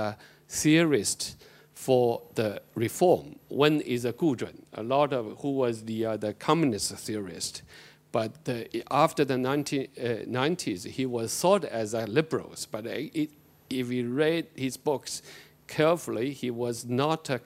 [0.48, 1.36] theorists
[1.80, 3.36] for the reform.
[3.48, 4.36] One is a Gu
[4.74, 7.62] a lot of who was the, uh, the communist theorist,
[8.12, 8.48] but
[8.90, 12.54] after the 1990s, uh, he was thought as a liberal.
[12.70, 13.30] But it,
[13.68, 15.22] if you read his books
[15.68, 17.40] carefully, he was not a,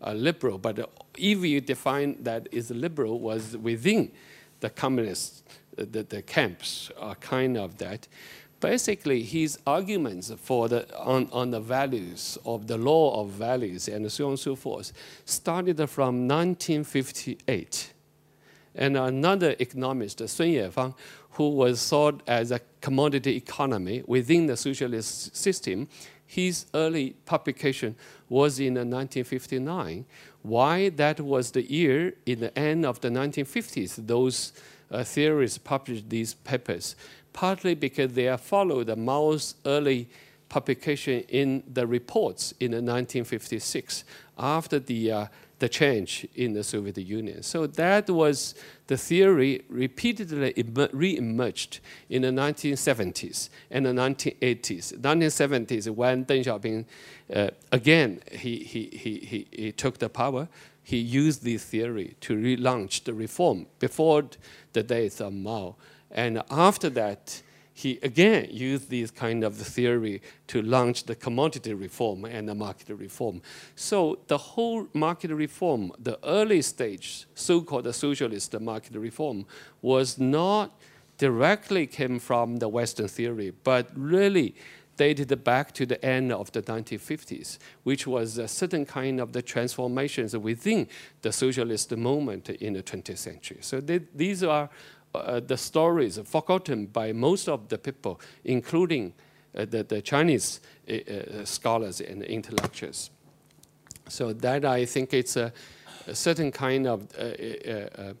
[0.00, 0.58] a liberal.
[0.58, 0.78] But
[1.16, 4.12] if you define that is liberal, was within
[4.60, 5.42] the communist,
[5.76, 8.06] uh, the, the camps are kind of that.
[8.60, 14.10] Basically, his arguments for the, on, on the values of the law of values and
[14.10, 14.92] so on and so forth
[15.26, 17.93] started from 1958
[18.74, 20.94] and another economist, Sun Yefang,
[21.32, 25.88] who was thought as a commodity economy within the socialist system,
[26.26, 27.94] his early publication
[28.28, 30.04] was in 1959.
[30.42, 34.60] Why that was the year in the end of the 1950s, those uh,
[34.94, 36.94] uh, theorists published these papers,
[37.32, 40.08] partly because they followed Mao's early
[40.48, 44.04] publication in the reports in 1956
[44.38, 45.26] after the, uh,
[45.58, 47.42] the change in the Soviet Union.
[47.42, 48.54] So that was
[48.86, 50.52] the theory repeatedly
[50.92, 51.80] re-emerged
[52.10, 54.98] in the 1970s and the 1980s.
[54.98, 56.84] 1970s, when Deng Xiaoping,
[57.34, 60.48] uh, again, he, he, he, he, took the power,
[60.82, 64.24] he used this theory to relaunch the reform before
[64.72, 65.76] the days of Mao.
[66.10, 67.42] And after that,
[67.76, 72.88] he again used this kind of theory to launch the commodity reform and the market
[72.88, 73.42] reform.
[73.74, 79.44] So the whole market reform, the early stage, so-called the socialist market reform,
[79.82, 80.70] was not
[81.18, 84.54] directly came from the Western theory, but really
[84.96, 89.42] dated back to the end of the 1950s, which was a certain kind of the
[89.42, 90.86] transformations within
[91.22, 93.58] the socialist movement in the 20th century.
[93.60, 94.70] So they, these are
[95.14, 99.12] uh, the stories forgotten by most of the people, including
[99.56, 103.10] uh, the, the, Chinese uh, uh scholars and intellectuals.
[104.08, 105.52] So that I think it's a,
[106.06, 108.14] a certain kind of, uh, uh,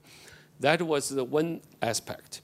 [0.60, 2.42] that was the one aspect.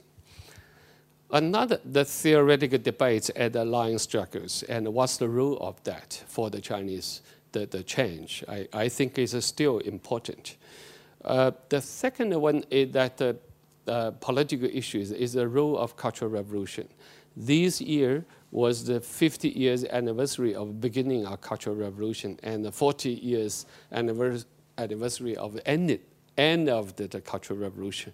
[1.31, 6.49] Another, the theoretical debates at the line struggles and what's the role of that for
[6.49, 7.21] the Chinese,
[7.53, 10.57] the, the change, I, I think is still important.
[11.23, 13.17] the second one is that
[13.87, 16.87] uh, political issues is the role of Cultural Revolution.
[17.35, 23.09] This year was the 50 years anniversary of beginning of Cultural Revolution and the 40
[23.09, 28.13] years anniversary of the end, of the, the Cultural Revolution.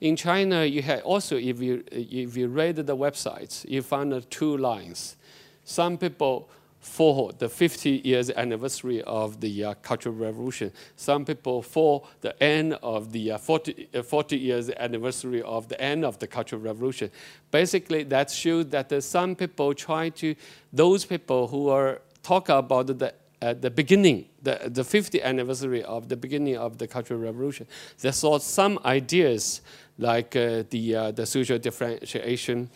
[0.00, 4.56] In China, you had also, if you, if you read the websites, you find two
[4.56, 5.16] lines.
[5.64, 6.48] Some people
[6.82, 10.72] for the 50 years anniversary of the uh, Cultural Revolution.
[10.96, 15.80] Some people for the end of the uh, 40, uh, 40, years anniversary of the
[15.80, 17.10] end of the Cultural Revolution.
[17.52, 20.34] Basically, that shows that uh, some people try to,
[20.72, 26.08] those people who are talk about the at the beginning, the, the 50th anniversary of
[26.08, 27.66] the beginning of the Cultural Revolution,
[28.00, 29.62] they saw some ideas
[29.98, 32.70] like uh, the, uh, the social differentiation,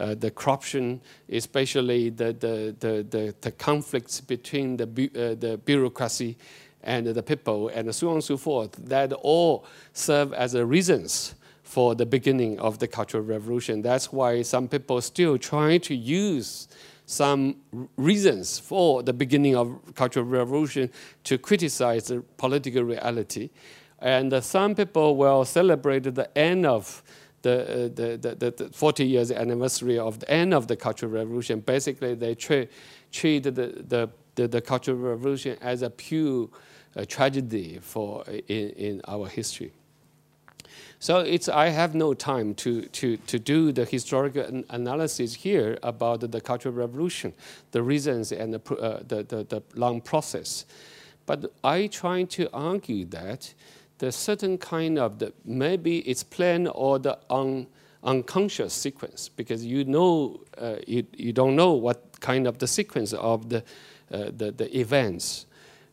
[0.00, 6.36] uh, the corruption, especially the, the, the, the, the conflicts between the, uh, the bureaucracy
[6.82, 11.94] and the people, and so on and so forth, that all serve as reasons for
[11.94, 13.82] the beginning of the Cultural Revolution.
[13.82, 16.66] That's why some people still try to use
[17.06, 17.56] some
[17.96, 20.90] reasons for the beginning of Cultural Revolution
[21.24, 23.50] to criticize the political reality.
[23.98, 27.02] And some people will celebrate the end of
[27.42, 31.60] the, uh, the, the, the, 40 years anniversary of the end of the Cultural Revolution,
[31.60, 32.70] basically they treat,
[33.12, 36.48] treat the, the, the, the Cultural Revolution as a pure
[36.96, 39.72] uh, tragedy for, in, in our history.
[41.02, 46.30] So it's, I have no time to, to, to do the historical analysis here about
[46.30, 47.32] the Cultural Revolution,
[47.70, 50.66] the reasons and the, uh, the, the, the long process.
[51.24, 53.54] But I try to argue that
[54.00, 57.66] the certain kind of the maybe it's planned or the un,
[58.02, 63.12] unconscious sequence because you know uh, you, you don't know what kind of the sequence
[63.12, 63.62] of the
[64.10, 65.46] uh, the, the events.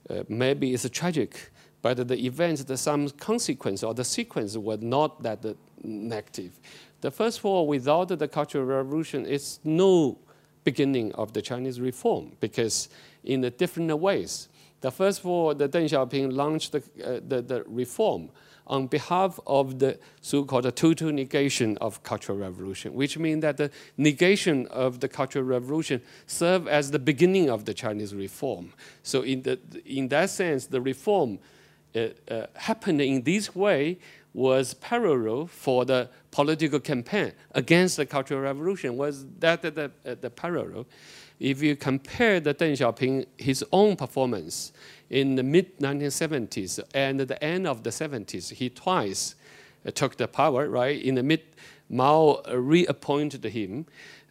[0.09, 1.51] Uh, maybe it's tragic
[1.81, 5.39] but the events the some consequence or the sequence were not that
[5.83, 6.59] negative.
[7.01, 10.17] The first all without the cultural revolution is no
[10.63, 12.89] beginning of the chinese reform because
[13.23, 14.49] in the different ways
[14.81, 18.29] the first of all, the Deng Xiaoping launched the, uh, the, the, reform
[18.67, 24.67] on behalf of the so-called total negation of Cultural Revolution, which means that the negation
[24.67, 28.73] of the Cultural Revolution served as the beginning of the Chinese reform.
[29.03, 31.39] So in, the, in that sense, the reform
[31.95, 33.99] uh, uh, happened in this way
[34.33, 39.71] was parallel for the political campaign against the Cultural Revolution, was that the,
[40.03, 40.85] the, the parallel
[41.39, 44.71] if you compare the Deng Xiaoping, his own performance
[45.09, 49.35] in the mid 1970s and the end of the 70s, he twice
[49.85, 51.01] uh, took the power, right?
[51.01, 51.41] In the mid,
[51.89, 53.85] Mao reappointed him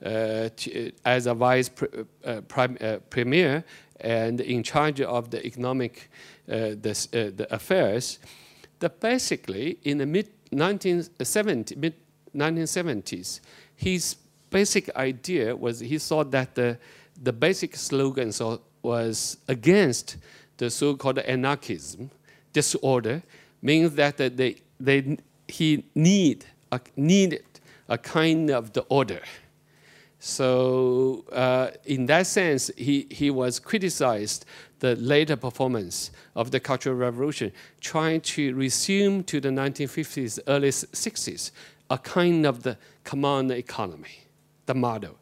[0.04, 1.88] uh, to, as a vice pre,
[2.24, 3.64] uh, prime, uh, premier
[4.00, 6.11] and in charge of the economic
[6.48, 8.18] uh, the, uh, affairs.
[8.80, 11.94] That basically, in the mid 1970s, mid
[12.34, 13.40] 1970s,
[13.74, 14.16] his
[14.51, 16.78] basic idea was he thought that the,
[17.22, 20.16] the basic slogan so, was against
[20.59, 22.11] the so-called anarchism,
[22.53, 23.22] disorder,
[23.61, 25.18] means that they, they,
[25.49, 26.44] he need,
[26.97, 27.44] needed
[27.88, 29.20] a kind of the order.
[30.18, 34.44] So uh, in that sense, he, he was criticized
[34.80, 41.51] the later performance of the Cultural Revolution, trying to resume to the 1950s, early 60s,
[41.90, 44.26] a kind of the command economy,
[44.67, 45.17] the model.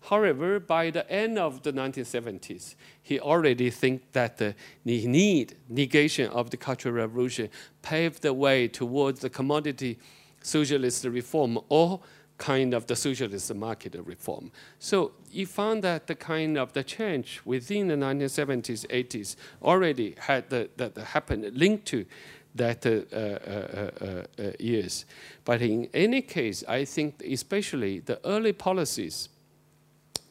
[0.00, 6.50] However, by the end of the 1970s, he already think that the need negation of
[6.50, 7.48] the Cultural Revolution
[7.82, 9.98] paved the way towards the commodity
[10.42, 12.00] socialist reform or
[12.38, 14.52] kind of the socialist market reform.
[14.78, 20.48] So he found that the kind of the change within the 1970s, 80s already had
[20.48, 22.06] the, that happened linked to
[22.54, 25.04] that uh uh, uh, years.
[25.44, 29.28] But in any case, I think especially the early policies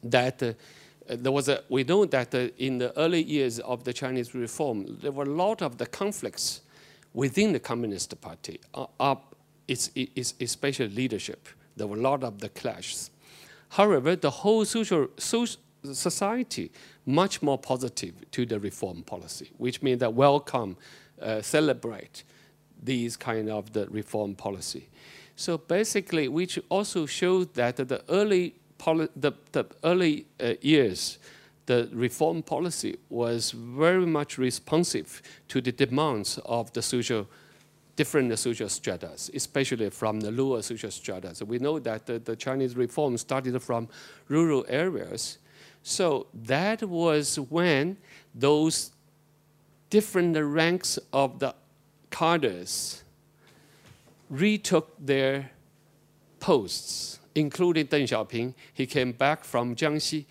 [0.03, 0.39] that
[1.09, 5.11] there was a, we know that in the early years of the Chinese reform, there
[5.11, 6.61] were a lot of the conflicts
[7.13, 8.59] within the Communist Party,
[8.99, 9.35] up
[9.67, 11.47] its, its, especially leadership.
[11.75, 13.09] There were a lot of the clashes.
[13.69, 15.59] However, the whole social, social
[15.93, 16.71] society
[17.05, 20.77] much more positive to the reform policy, which means that welcome,
[21.21, 22.23] uh, celebrate
[22.81, 24.89] these kind of the reform policy.
[25.35, 28.55] So basically, which also shows that the early
[29.15, 31.17] the, the, early uh, years,
[31.65, 37.27] the reform policy was very much responsive to the demands of the social
[37.95, 41.43] different social stratas, especially from the lower social stratas.
[41.43, 43.89] We know that the, the Chinese reform started from
[44.27, 45.39] rural areas.
[45.81, 47.97] So that was when
[48.35, 48.91] those
[49.89, 51.55] different ranks of the
[52.11, 53.03] cadres
[54.29, 55.51] retook their
[56.39, 58.53] posts, including Deng Xiaoping.
[58.73, 60.25] He came back from Jiangxi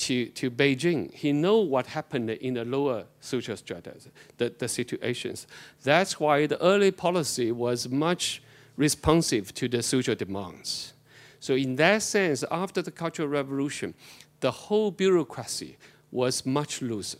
[0.00, 3.94] to, to Beijing, he know what happened in the lower social strata,
[4.38, 5.46] the, the situations.
[5.82, 8.42] That's why the early policy was much
[8.76, 10.94] responsive to the social demands.
[11.38, 13.94] So in that sense, after the Cultural Revolution,
[14.40, 15.76] the whole bureaucracy
[16.10, 17.18] was much looser.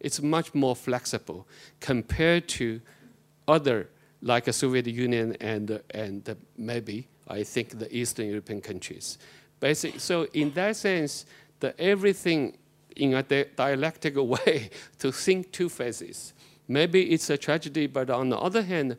[0.00, 1.46] It's much more flexible
[1.80, 2.80] compared to
[3.46, 3.88] other,
[4.22, 9.18] like the Soviet Union and, and maybe, I think, the Eastern European countries.
[9.60, 11.26] Basic, so in that sense,
[11.60, 12.56] the everything
[12.96, 16.32] in a di dialectical way to think two phases.
[16.68, 18.96] Maybe it's a tragedy, but on the other hand,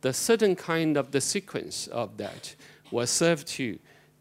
[0.00, 2.54] the certain kind of the sequence of that
[2.90, 3.78] was served to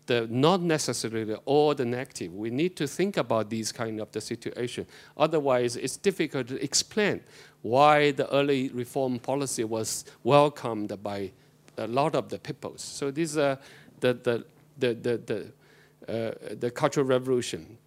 [0.09, 2.33] the not necessarily all the negative.
[2.33, 4.85] We need to think about these kind of the situation.
[5.15, 7.21] Otherwise, it's difficult to explain
[7.61, 11.31] why the early reform policy was welcomed by
[11.77, 12.81] a lot of the peoples.
[12.81, 13.57] So these are
[13.99, 14.45] the, the,
[14.77, 15.51] the, the, the
[16.07, 17.77] uh, the Cultural Revolution.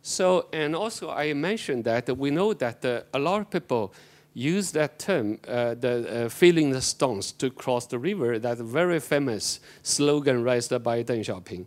[0.00, 3.92] So, and also I mentioned that we know that uh, a lot of people
[4.34, 9.00] use that term, uh, the uh, filling the stones to cross the river, that very
[9.00, 11.66] famous slogan raised by Deng Xiaoping.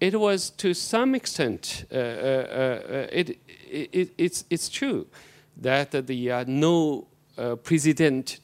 [0.00, 3.38] It was to some extent, uh, uh, it,
[3.70, 5.06] it, it's, it's true
[5.56, 7.06] that the no
[7.62, 8.40] president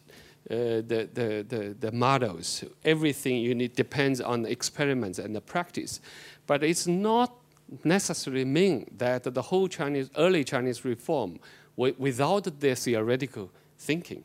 [0.51, 2.65] uh, the, the, the, the, models.
[2.85, 6.01] Everything you need depends on the experiments and the practice.
[6.49, 7.37] But it's not
[7.85, 11.39] necessarily mean that the whole Chinese, early Chinese reform,
[11.99, 14.25] without the theoretical thinking.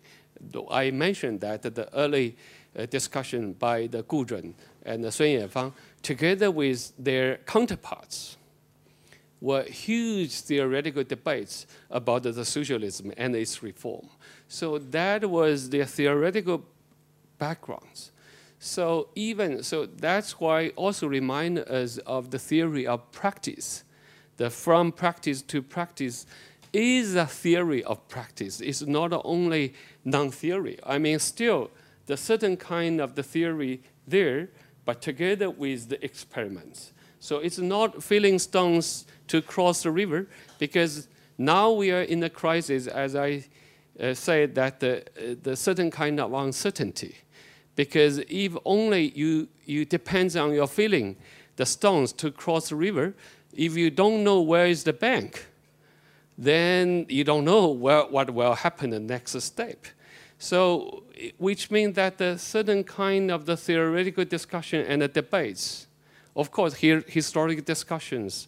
[0.70, 2.36] I mentioned that the early
[2.78, 4.54] uh, discussion by the Gu Zhun
[4.84, 8.38] and the Sun Yefang, together with their counterparts,
[9.42, 14.08] were huge theoretical debates about the socialism and its reform.
[14.48, 16.66] So that was their theoretical
[17.38, 18.12] backgrounds.
[18.60, 23.84] So even so, that's why also remind us of the theory of practice.
[24.38, 26.26] The from practice to practice
[26.76, 28.60] is a theory of practice.
[28.60, 29.74] It's not only
[30.04, 30.78] non-theory.
[30.84, 31.72] I mean, still
[32.06, 34.50] the certain kind of the theory there,
[34.84, 36.92] but together with the experiments.
[37.20, 40.28] So it's not filling stones to cross the river
[40.60, 41.08] because
[41.38, 43.46] now we are in a crisis, as I
[44.00, 47.16] uh, say that the, uh, the certain kind of uncertainty.
[47.76, 51.16] Because if only you, you depends on your feeling,
[51.56, 53.16] the stones to cross the river,
[53.54, 55.48] if you don't know where is the bank,
[56.38, 59.86] then you don't know where, what will happen the next step.
[60.38, 61.04] So,
[61.38, 65.88] which means that the certain kind of the theoretical discussion and the debates,
[66.36, 68.48] of course, here historic discussions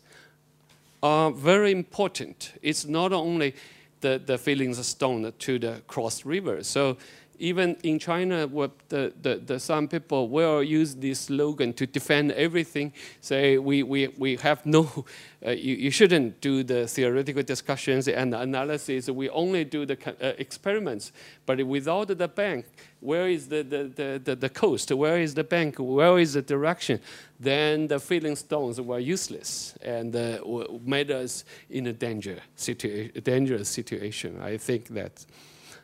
[1.01, 2.53] are very important.
[2.61, 3.55] It's not only
[4.01, 6.63] the, the fillings stone to the cross river.
[6.63, 6.97] So
[7.39, 12.93] even in China, the, the, the, some people will use this slogan to defend everything,
[13.21, 15.05] say we, we, we have no,
[15.45, 20.33] uh, you, you shouldn't do the theoretical discussions and analysis, we only do the uh,
[20.37, 21.11] experiments.
[21.45, 22.65] But without the bank,
[22.99, 26.99] where is the, the, the, the, coast, where is the bank, where is the direction,
[27.39, 30.39] then the feeling stones were useless and uh,
[30.83, 34.41] made us in a danger situa dangerous situation.
[34.41, 35.25] I think that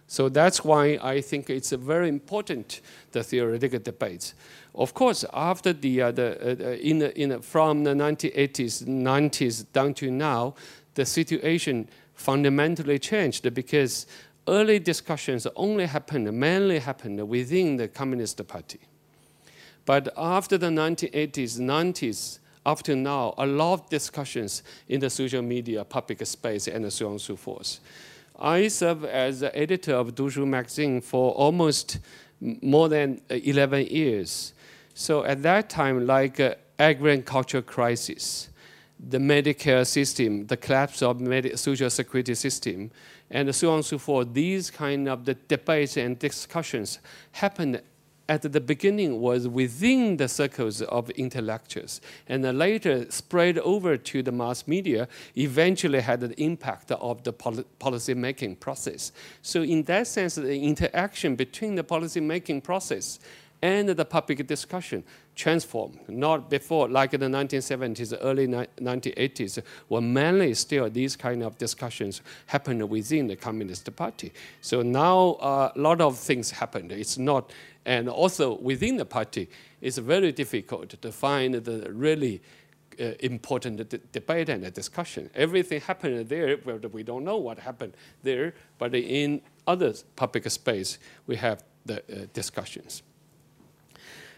[0.08, 2.82] So that's why I think it's very important,
[3.12, 4.34] the theoretical debates.
[4.76, 9.66] Of course, after the, uh, the, uh, in the, in the, from the 1980s, 90s
[9.72, 10.56] down to now,
[10.96, 14.06] the situation fundamentally changed because
[14.48, 18.80] early discussions only happened, mainly happened within the Communist Party.
[19.86, 25.42] But after the 1980s, 90s, up to now, a lot of discussions in the social
[25.42, 27.80] media, public space, and so on and so forth.
[28.40, 32.00] I served as the editor of Dushu magazine for almost
[32.40, 34.54] more than 11 years.
[34.94, 38.50] So at that time, like uh, agricultural crisis,
[39.00, 42.92] the Medicare system, the collapse of the social security system,
[43.30, 47.00] and so on and so forth, these kind of the debates and discussions
[47.32, 47.82] happened
[48.30, 54.32] at the beginning was within the circles of intellectuals and later spread over to the
[54.32, 55.08] mass media,
[55.38, 59.12] eventually had the impact of the pol policy making process.
[59.42, 63.20] So in that sense, the interaction between the policy making process
[63.62, 65.06] and the public discussion
[65.36, 65.98] transformed.
[66.10, 72.22] Not before, like in the 1970s, early 1980s, when mainly still these kind of discussions
[72.48, 74.34] happened within the Communist Party.
[74.60, 76.92] So now uh, a lot of things happened.
[76.92, 77.52] It's not
[77.86, 79.50] and also within the party,
[79.82, 82.42] it's very difficult to find the really
[83.00, 85.30] uh, important debate and discussion.
[85.36, 88.54] Everything happened there, but we don't know what happened there.
[88.78, 93.04] But in other public space, we have the uh, discussions.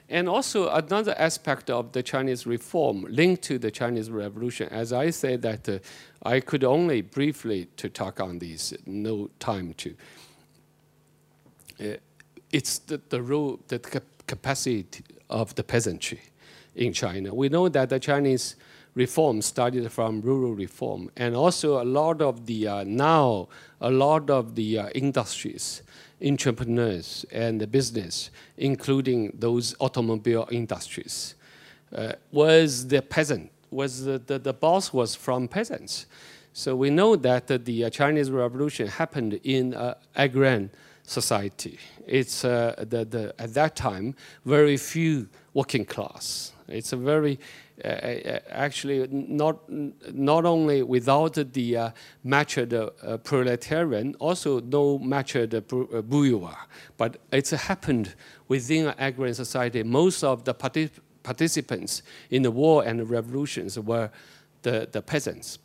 [0.08, 5.10] And also another aspect of the Chinese reform linked to the Chinese Revolution, as I
[5.10, 5.80] say that uh,
[6.24, 9.96] I could only briefly to talk on these, no time to.
[12.56, 13.80] It's the, the role, the
[14.28, 16.22] capacity of the peasantry
[16.74, 17.36] in China.
[17.36, 18.56] We know that the Chinese
[18.94, 23.50] reform started from rural reform, and also a lot of the uh, now
[23.82, 25.82] a lot of the uh, industries,
[26.26, 31.36] entrepreneurs, and the business, including those automobile industries,
[31.94, 33.52] uh, was the peasant.
[33.70, 36.06] Was the, the, the, boss was from peasants.
[36.54, 40.70] So we know that the uh, Chinese Revolution happened in uh, agrarian
[41.06, 41.80] society.
[42.06, 46.52] It's uh, the, the, at that time very few working class.
[46.68, 47.40] It's a very
[47.84, 51.90] uh, uh actually not not only without the uh,
[52.24, 55.62] matured uh, proletarian, also no matured uh,
[56.02, 56.56] bourgeois,
[56.98, 58.16] but it's happened
[58.48, 59.84] within an agrarian society.
[59.84, 60.92] Most of the partic
[61.22, 64.10] participants in the war and the revolutions were
[64.62, 65.60] the, the peasants.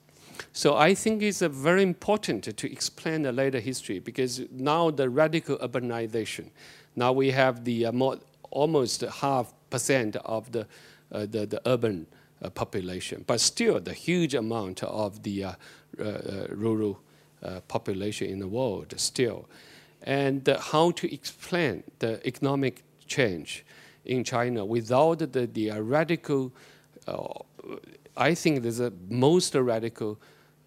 [0.52, 5.58] So I think it's very important to explain the later history because now the radical
[5.58, 6.50] urbanization,
[6.96, 8.18] now we have the uh, more,
[8.50, 10.66] almost half percent of the,
[11.12, 12.06] uh, the, the, urban
[12.42, 15.52] uh, population, but still the huge amount of the uh,
[15.98, 17.00] uh, uh, rural
[17.68, 19.48] population in the world still.
[20.02, 23.64] And how to explain the economic change
[24.04, 26.52] in China without the, the radical
[28.16, 30.18] I think there's a most radical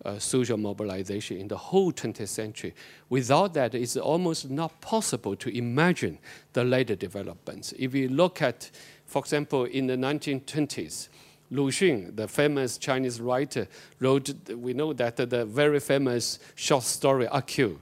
[0.05, 2.73] uh, social mobilization in the whole 20th century.
[3.09, 6.17] Without that, it's almost not possible to imagine
[6.53, 7.73] the later developments.
[7.77, 8.69] If you look at,
[9.05, 11.09] for example, in the 1920s,
[11.51, 13.67] Lu Xun, the famous Chinese writer,
[13.99, 17.79] wrote, we know that the very famous short story, A.Q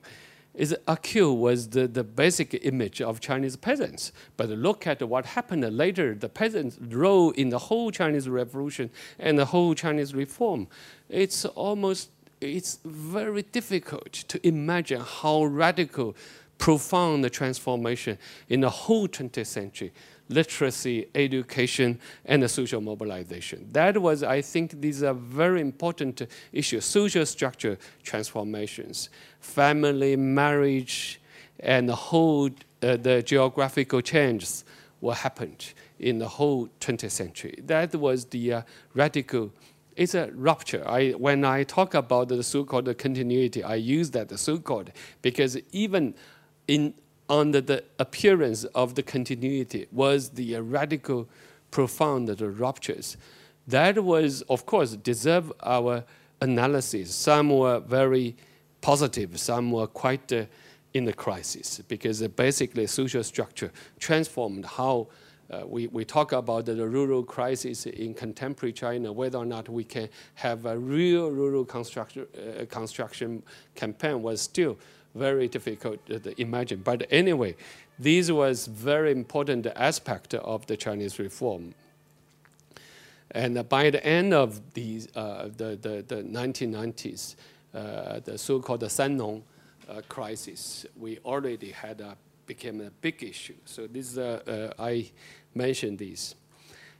[0.54, 1.34] is A.Q.
[1.34, 4.12] was the, the basic image of Chinese peasants.
[4.38, 9.40] But look at what happened later, the peasants' role in the whole Chinese revolution and
[9.40, 10.68] the whole Chinese reform.
[11.10, 12.10] It's almost,
[12.42, 16.16] it's very difficult to imagine how radical,
[16.62, 19.92] profound the transformation in the whole 20th century
[20.30, 23.68] literacy, education, and the social mobilization.
[23.72, 29.10] That was, I think, these are very important issues, social structure transformations,
[29.40, 31.22] family, marriage,
[31.60, 32.50] and the whole,
[32.82, 34.64] uh, the geographical changes
[35.00, 37.56] what happened in the whole 20th century.
[37.64, 38.62] That was the uh,
[38.94, 39.52] radical
[39.96, 40.88] it's a rupture.
[40.88, 44.92] I, when I talk about the so-called continuity, I use that so-called
[45.22, 46.16] because even
[46.68, 46.94] in
[47.32, 51.30] under the appearance of the continuity was the radical,
[51.72, 53.16] profound ruptures.
[53.66, 56.04] That was, of course, deserve our
[56.42, 57.16] analysis.
[57.16, 58.36] Some were very
[58.82, 60.46] positive, some were quite uh,
[60.94, 65.08] in the crisis because uh, basically social structure transformed how
[65.52, 69.86] uh, we, we talk about the rural crisis in contemporary China, whether or not we
[69.86, 73.42] can have a real rural construction, uh, construction
[73.76, 74.78] campaign was still
[75.16, 76.82] very difficult to imagine.
[76.82, 77.56] But anyway,
[78.00, 81.74] this was very important aspect of the Chinese reform.
[83.32, 87.36] And by the end of these, uh, the, the, the 1990s,
[87.74, 89.42] uh, the so-called Sannong
[89.88, 93.56] uh, crisis, we already had a, became a big issue.
[93.66, 95.12] So this, uh, uh, I
[95.56, 96.36] mentioned this.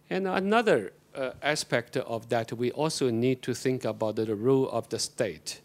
[0.10, 4.88] And another uh, aspect of that, we also need to think about the role of
[4.90, 5.62] the state.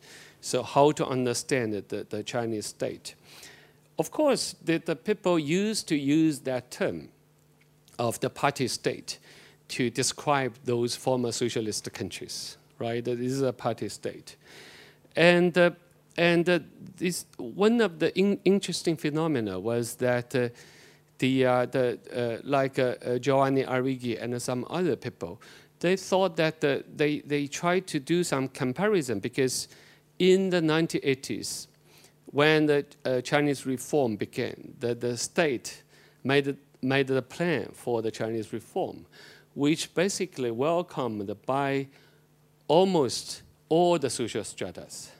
[0.47, 3.16] So how to understand the, the Chinese state.
[3.99, 7.09] Of course, the, the people used to use that term
[7.99, 9.18] of the party state
[9.70, 13.05] to describe those former socialist countries, right?
[13.05, 14.36] This is a party state.
[15.16, 15.70] And, uh,
[16.16, 16.61] and uh,
[16.97, 20.51] this, one of the in interesting phenomena was that uh,
[21.18, 25.42] the, uh, the, uh, like uh, Giovanni Arrighi and some other people,
[25.80, 29.66] they thought that they, they tried to do some comparison because
[30.19, 31.67] in the 1980s,
[32.27, 32.85] when the
[33.25, 35.83] Chinese reform began, the, the state
[36.25, 39.07] made, made the plan for the Chinese reform,
[39.55, 41.87] which basically welcomed by
[42.69, 45.11] almost all the social stratas.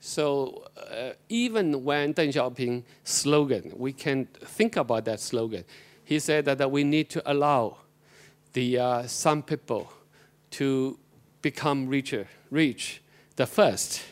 [0.00, 5.64] So uh, even when Deng Xiaoping slogan, we can think about that slogan.
[6.04, 7.78] He said that, that we need to allow
[8.52, 9.92] the uh, some people
[10.52, 10.98] to
[11.42, 13.02] become richer, rich,
[13.36, 14.02] the first.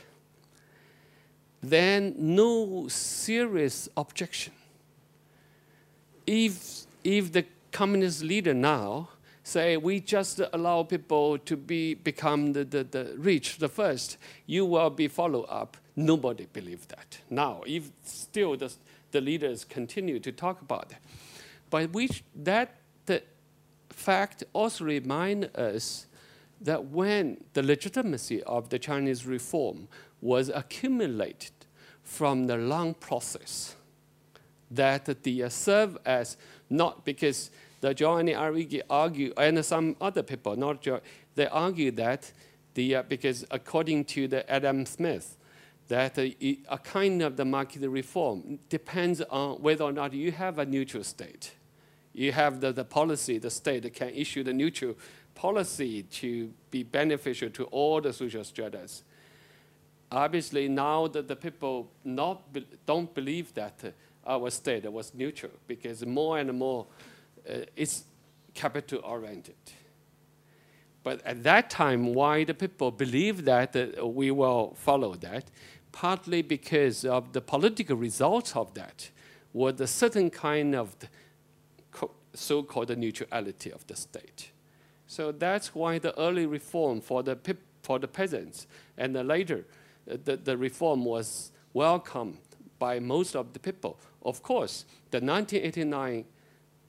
[1.63, 4.53] Then no serious objection.
[6.27, 9.09] If if the communist leader now
[9.43, 14.17] say we just allow people to be become the, the, the rich the first,
[14.47, 15.77] you will be follow up.
[15.97, 17.19] Nobody believe that.
[17.31, 18.73] Now, if still the,
[19.13, 20.99] the leaders continue to talk about it,
[21.71, 23.23] but which that the
[23.91, 26.07] fact also remind us
[26.65, 29.87] that when the legitimacy of the Chinese reform
[30.21, 31.53] was accumulated
[32.03, 33.77] from the long process,
[34.71, 36.37] that the uh, serve as
[36.71, 37.51] not because
[37.81, 40.87] the Giovanni Arrighi argue, and some other people, not
[41.35, 42.33] they argue that
[42.73, 45.37] the, uh, because according to the Adam Smith,
[45.89, 50.59] that uh, a kind of the market reform depends on whether or not you have
[50.59, 51.53] a neutral state.
[52.15, 54.95] You have the, the policy, the state can issue the neutral
[55.35, 59.03] policy to be beneficial to all the social stratas.
[60.11, 63.95] Obviously, now that the people not be, don't believe that
[64.27, 66.87] our state was neutral because more and more
[67.49, 68.05] uh, it's
[68.55, 69.57] capital oriented.
[71.03, 75.51] But at that time, why the people believe that uh, we will follow that,
[75.93, 79.11] partly because of the political results of that,
[79.53, 80.97] was a certain kind of
[82.35, 84.51] so-called neutrality of the state.
[85.15, 87.39] So that's why the early reform for the,
[87.85, 88.67] for the peasants
[88.99, 89.65] and the later
[90.11, 92.39] uh, the, the reform was welcomed
[92.81, 93.97] by most of the people.
[94.25, 96.25] Of course, the 1989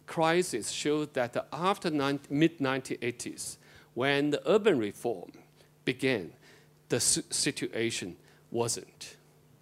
[0.07, 3.57] crisis showed that after mid-1980s,
[3.93, 5.32] when the urban reform
[5.84, 6.32] began,
[6.89, 8.15] the situation
[8.49, 9.17] wasn't.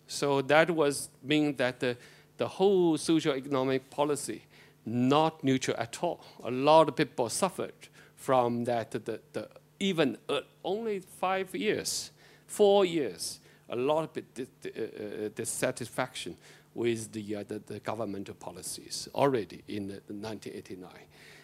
[0.07, 1.97] So that was mean that the,
[2.37, 4.43] the whole social economic policy
[4.85, 6.23] not neutral at all.
[6.45, 7.73] A lot of people suffered
[8.23, 8.91] from that.
[8.91, 9.49] The, the,
[9.79, 12.11] even uh, only five years,
[12.47, 16.37] four years, a lot of uh, uh, dissatisfaction
[16.73, 20.89] with the, uh, the, the, governmental policies already in the, the 1989.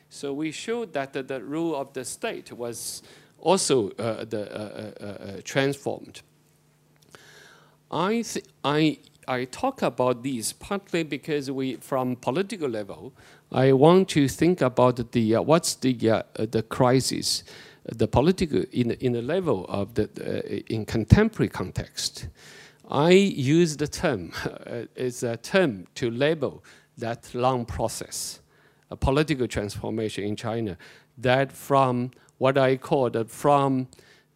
[0.10, 3.04] So we showed that the, the, rule of the state was
[3.40, 6.22] also uh, the, uh, uh, uh transformed.
[7.92, 8.24] I,
[8.64, 13.14] I, I talk about these partly because we, from political level,
[13.52, 15.94] I want to think about the uh, what's the
[16.36, 17.44] the crisis,
[17.86, 22.28] the political in in the level of the in contemporary context.
[22.90, 26.64] I use the term, uh, it's a term to label
[26.98, 28.40] that long process,
[28.90, 30.78] a political transformation in China,
[31.18, 33.88] that from what I call the, from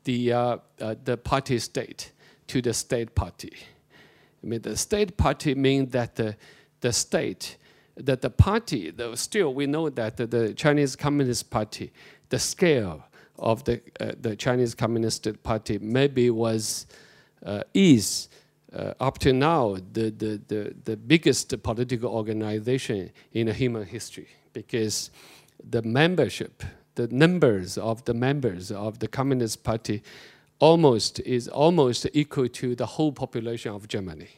[0.03, 2.11] the, uh, uh, the party state
[2.47, 3.53] to the state party.
[4.43, 6.35] I mean, the state party means that the,
[6.81, 7.57] the state,
[7.95, 11.91] that the party, though still we know that the, the Chinese Communist Party,
[12.29, 13.05] the scale
[13.37, 16.87] of the, uh, the Chinese Communist Party maybe was,
[17.45, 18.29] uh, is
[18.73, 25.11] uh, up to now the, the, the, the biggest political organization in human history because
[25.69, 26.63] the membership,
[26.95, 30.03] the numbers of the members of the Communist Party
[30.59, 34.29] almost is almost equal to the whole population of Germany.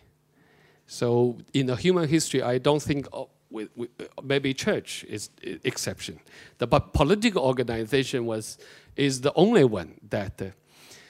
[0.88, 3.08] So in the human history, I don't think
[3.64, 5.30] oh, we, we, maybe church is
[5.64, 6.20] exception.
[6.58, 8.58] The political organization was
[8.96, 10.46] is the only one that uh,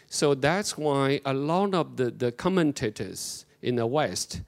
[0.08, 4.42] so that's why a lot of the, the commentators in the West,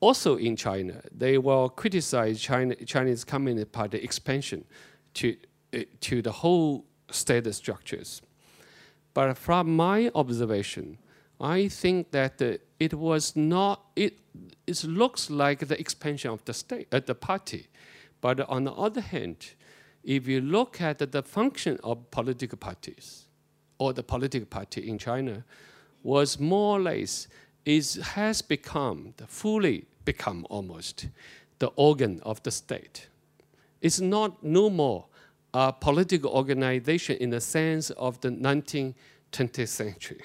[0.00, 4.64] also in China, they will criticize China, Chinese Communist Party expansion
[5.14, 5.36] to,
[5.74, 8.22] uh, to the whole state structures.
[9.12, 10.98] But from my observation,
[11.40, 14.18] I think that uh, it was not, it,
[14.66, 17.68] it looks like the expansion of the state, uh, the party.
[18.20, 19.36] But on the other hand,
[20.02, 23.24] if you look at the function of political parties
[23.78, 25.44] or the political party in China,
[26.02, 27.26] was more or less
[27.64, 31.08] is has become fully become almost
[31.60, 33.08] the organ of the state.
[33.80, 35.06] It's not no more
[35.54, 38.94] a political organization in the sense of the 19th,
[39.32, 40.20] 20th century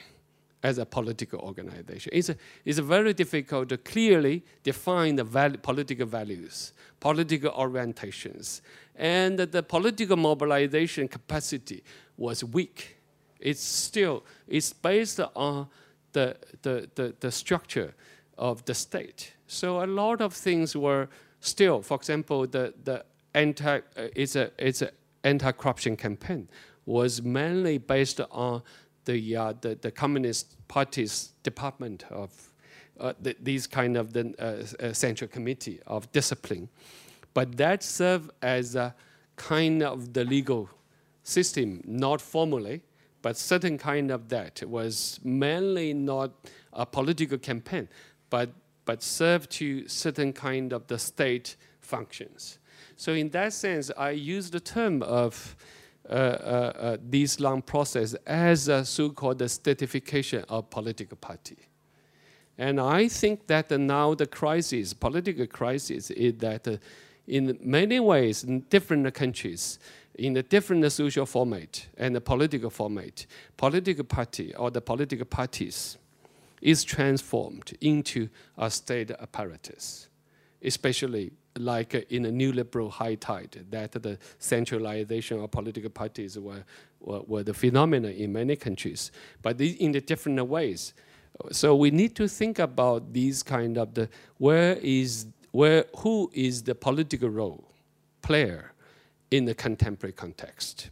[0.64, 2.12] as a political organization.
[2.14, 2.36] It's, a,
[2.66, 8.62] it's a very difficult to clearly define the val political values, political orientations,
[8.96, 11.84] and the political mobilization capacity
[12.18, 12.98] was weak.
[13.40, 15.68] It's still, it's based on
[16.12, 17.94] the, the, the, the structure
[18.38, 19.34] of the state.
[19.48, 21.08] So a lot of things were
[21.40, 24.92] still, for example, the, the anti, uh, it's a, it's a
[25.24, 26.48] anti-corruption campaign
[26.86, 28.62] was mainly based on
[29.10, 32.30] the, uh, the, the, Communist Party's department of
[33.00, 36.70] uh, the, these kind of the uh, uh, Central Committee of Discipline.
[37.34, 38.94] But that served as a
[39.36, 40.70] kind of the legal
[41.24, 42.84] system, not formally,
[43.24, 46.32] but certain kind of that was mainly not
[46.72, 47.90] a political campaign,
[48.30, 48.52] but,
[48.86, 52.60] but served to certain kind of the state functions.
[52.96, 55.56] So in that sense, I use the term of
[56.10, 61.56] Uh, uh, uh, this long process as a so-called statification of political party.
[62.58, 66.80] And I think that now the crisis, political crisis, is that
[67.28, 69.78] in many ways, in different countries,
[70.16, 75.96] in a different social format and the political format, political party or the political parties
[76.60, 80.08] is transformed into a state apparatus,
[80.64, 86.64] especially like in a new liberal high tide, that the centralization of political parties were,
[87.00, 90.94] were, were the phenomenon in many countries, but in the different ways.
[91.52, 96.64] So we need to think about these kind of the where is where who is
[96.64, 97.64] the political role
[98.22, 98.74] player
[99.32, 100.90] in the contemporary context.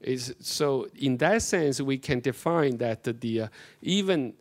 [0.00, 3.48] Is so in that sense we can define that the uh,
[3.82, 4.34] even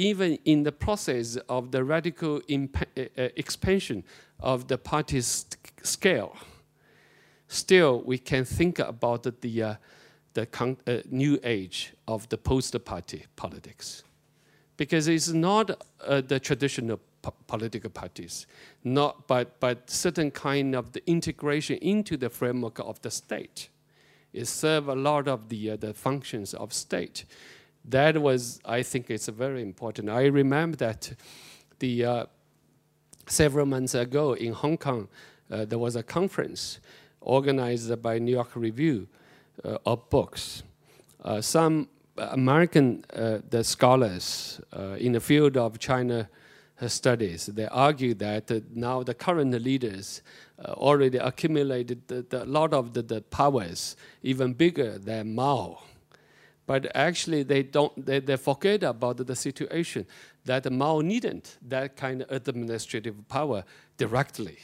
[0.00, 2.56] even in the process of the radical uh,
[2.96, 4.02] uh, expansion
[4.40, 5.44] of the party's
[5.82, 6.36] scale,
[7.48, 9.74] still we can think about the, uh,
[10.32, 10.48] the
[10.86, 14.02] uh, new age of the post-party politics.
[14.78, 15.70] Because it's not
[16.06, 16.98] uh, the traditional
[17.46, 18.46] political parties,
[18.82, 23.68] not, but, but certain kind of the integration into the framework of the state.
[24.32, 27.26] It serves a lot of the, uh, the functions of state.
[27.90, 30.10] That was, I think it's very important.
[30.10, 31.12] I remember that
[31.80, 32.26] the uh,
[33.26, 35.08] several months ago in Hong Kong,
[35.50, 36.78] uh, there was a conference
[37.20, 39.08] organized by New York Review
[39.64, 40.62] uh, of Books.
[41.24, 46.28] Uh, some American uh, the scholars uh, in the field of China
[46.86, 50.22] studies, they argue that now the current leaders
[50.64, 52.00] already accumulated
[52.32, 55.78] a lot of the, the powers, even bigger than Mao
[56.70, 60.06] but actually they don't they, they forget about the situation
[60.44, 63.64] that Mao needn't that kind of administrative power
[63.96, 64.56] directly.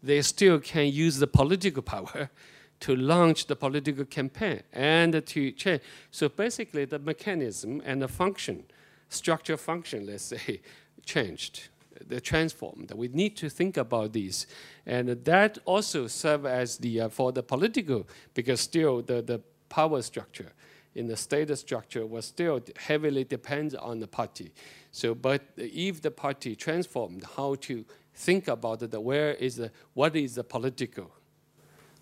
[0.00, 2.30] They still can use the political power
[2.84, 5.82] to launch the political campaign and to change.
[6.12, 8.62] So basically the mechanism and the function,
[9.08, 10.60] structure function, let's say,
[11.04, 11.68] changed
[12.06, 12.92] the transformed.
[12.92, 14.46] We need to think about this,
[14.86, 20.00] and that also serve as the uh, for the political because still the the power
[20.00, 20.52] structure
[20.94, 24.52] in the state structure was still heavily depends on the party.
[24.92, 27.84] So, but if the party transformed, how to
[28.14, 31.10] think about the where is the what is the political,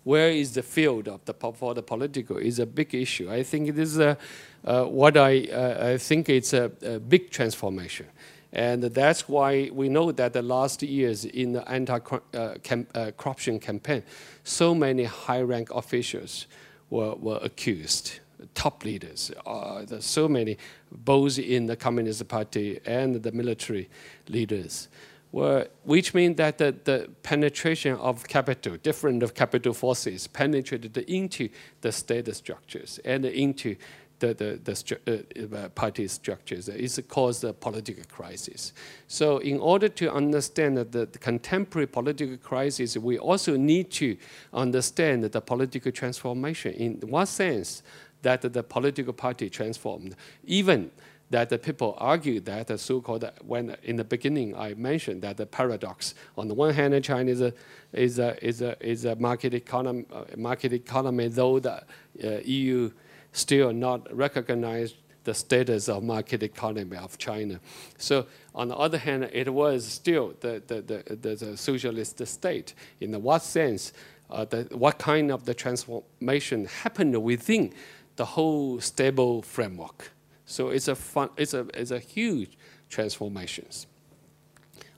[0.03, 3.31] where is the field of the for the political is a big issue.
[3.31, 4.17] I think this is a,
[4.63, 8.07] uh, what I uh, I think it's a, a big transformation.
[8.55, 14.03] And that's why we know that the last years in the anti-corruption uh, uh campaign,
[14.43, 16.45] so many high-rank officials
[16.91, 18.19] were, were accused
[18.53, 19.31] top leaders.
[19.45, 20.57] Uh, there's so many,
[20.91, 23.89] both in the Communist Party and the military
[24.27, 24.87] leaders.
[25.31, 31.49] Were, which means that the, the, penetration of capital, different of capital forces, penetrated into
[31.81, 33.75] the state structures and into
[34.19, 36.69] the, the, the stru uh, party structures.
[36.69, 38.73] It's caused a political crisis.
[39.07, 44.15] So in order to understand the, the contemporary political crisis, we also need to
[44.53, 46.73] understand the political transformation.
[46.73, 47.83] In what sense
[48.23, 50.15] that the political party transformed.
[50.45, 50.91] Even
[51.29, 55.45] that the people argue that the so-called when in the beginning I mentioned that the
[55.45, 56.13] paradox.
[56.37, 57.53] On the one hand, China is a
[57.91, 60.05] is a is a is a market economy
[60.37, 61.83] market economy, though the
[62.23, 62.91] uh, EU
[63.31, 67.59] still not recognized the status of market economy of China.
[67.97, 72.73] So on the other hand, it was still the, the, the, the, the socialist state.
[72.99, 73.93] In what sense,
[74.29, 77.73] uh, the, what kind of the transformation happened within
[78.15, 80.11] the whole stable framework.
[80.45, 82.57] So it's a, fun, it's a, it's a huge
[82.89, 83.87] transformations.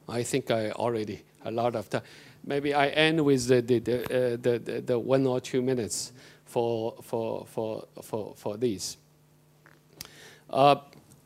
[0.08, 2.02] I think I already a lot of time.
[2.46, 6.12] Maybe I end with the, the, the, uh, the, the, the one or two minutes
[6.46, 8.98] for, for, for, for, for these.
[10.50, 10.76] Uh,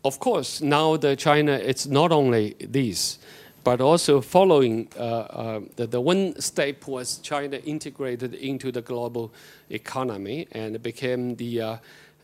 [0.04, 3.20] of course, now the China, it's not only this,
[3.64, 9.34] but also following uh, uh, the, the one step was China integrated into the global
[9.70, 11.78] economy and became the, uh,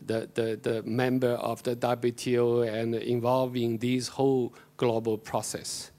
[0.06, 5.90] the, the, the member of the WTO and involving this whole global process.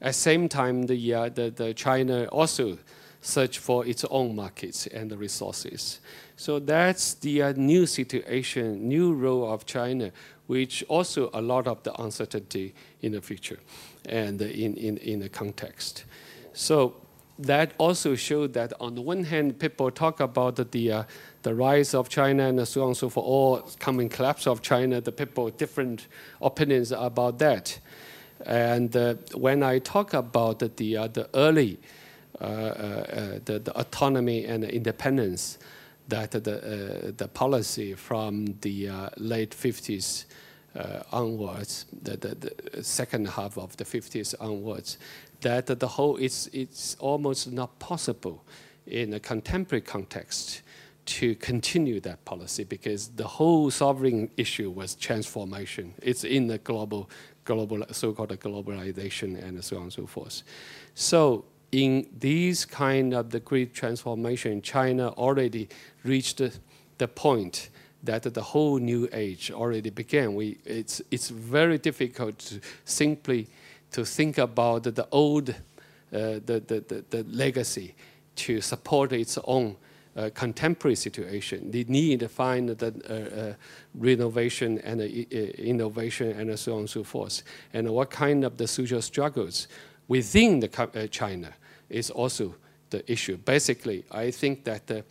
[0.00, 2.78] At the same time, the, uh, the, the China also
[3.20, 6.00] search for its own markets and resources.
[6.36, 10.12] So that's the uh, new situation, new role of China,
[10.46, 13.58] which also a lot of the uncertainty in the future
[14.08, 16.04] and in, in, in the context.
[16.52, 16.94] So
[17.38, 21.02] that also showed that on the one hand, people talk about the, uh,
[21.42, 25.00] the rise of China and so on and so forth, or coming collapse of China,
[25.00, 26.08] the people different
[26.42, 27.78] opinions about that.
[28.44, 31.78] And uh, when I talk about the, uh, the early
[32.40, 35.58] uh, uh, the, the, autonomy and independence
[36.06, 40.24] that the, the policy from the late 50s
[40.76, 44.98] Uh, onwards, the, the, the, second half of the 50s onwards,
[45.40, 48.44] that the whole is it's almost not possible
[48.86, 50.62] in a contemporary context
[51.08, 55.94] to continue that policy because the whole sovereign issue was transformation.
[56.02, 57.08] It's in the global,
[57.46, 60.42] global so-called globalization and so on and so forth.
[60.94, 65.70] So in these kind of the great transformation, China already
[66.04, 66.52] reached the,
[66.98, 67.70] the point
[68.02, 70.34] that the whole new age already began.
[70.34, 73.48] We, it's, it's very difficult to simply
[73.92, 75.54] to think about the old, uh,
[76.12, 77.94] the, the, the, the, legacy
[78.36, 79.76] to support its own
[80.16, 81.70] uh, contemporary situation.
[81.70, 83.54] They need to find the uh, uh
[83.94, 87.42] renovation and uh, innovation and so on and so forth.
[87.72, 89.68] And what kind of the social struggles
[90.06, 91.54] within the uh, China
[91.88, 92.54] is also
[92.90, 93.36] the issue.
[93.36, 95.02] Basically, I think that uh,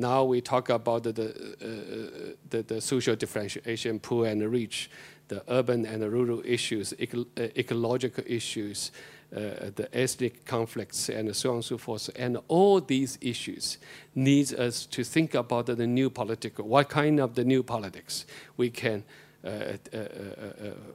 [0.00, 4.90] now we talk about the, uh, the, the, social differentiation, poor and rich,
[5.28, 8.90] the urban and the rural issues, eco uh, ecological issues,
[9.34, 12.10] uh, the ethnic conflicts, and so on and so forth.
[12.16, 13.78] And all these issues
[14.14, 18.26] needs us to think about the new political, what kind of the new politics
[18.56, 19.04] we can
[19.44, 20.04] uh, uh,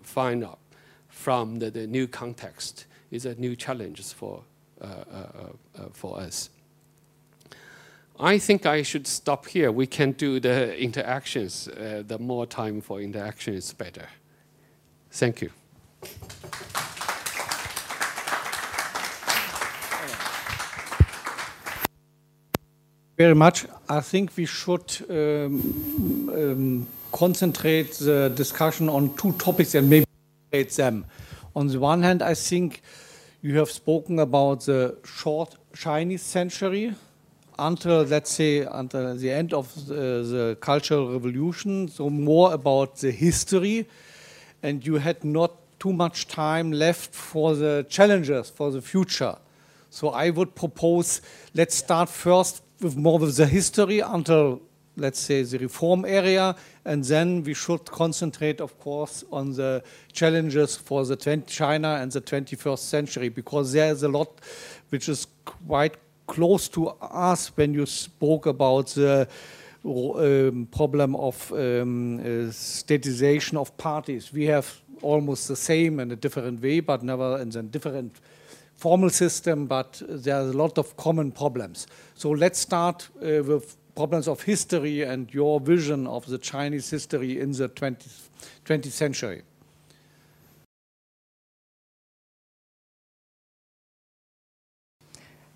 [0.03, 0.59] find out
[1.15, 4.43] from the, the new context is a new challenge for,
[4.81, 5.27] uh, uh,
[5.77, 6.49] uh, for us.
[8.19, 9.71] I think I should stop here.
[9.71, 11.65] We can do the interactions.
[11.65, 14.07] the more time for interaction is better.
[15.11, 15.51] Thank you.
[23.17, 23.65] Very much.
[23.87, 30.05] I think we should um, um, concentrate the discussion on two topics and maybe
[30.51, 31.05] them.
[31.55, 32.81] On the one hand, I think
[33.41, 36.93] you have spoken about the short Chinese century
[37.57, 43.11] until, let's say, until the end of the, the Cultural Revolution, so more about the
[43.11, 43.87] history,
[44.63, 49.35] and you had not too much time left for the challenges for the future.
[49.89, 51.21] So I would propose,
[51.53, 54.61] let's start first with more of the history until
[54.97, 59.83] let's say, the reform area, and then we should concentrate, of course, on the
[60.13, 64.39] challenges for the 20, China and the 21st century, because there is a lot
[64.89, 65.95] which is quite
[66.27, 69.27] close to us when you spoke about the
[69.85, 74.33] um, problem of um, uh, statization of parties.
[74.33, 78.19] We have almost the same in a different way, but never in a different
[78.75, 81.87] formal system, but there are a lot of common problems.
[82.15, 87.39] So let's start uh, with problems of history and your vision of the Chinese history
[87.39, 88.29] in the 20th,
[88.65, 89.43] 20th century.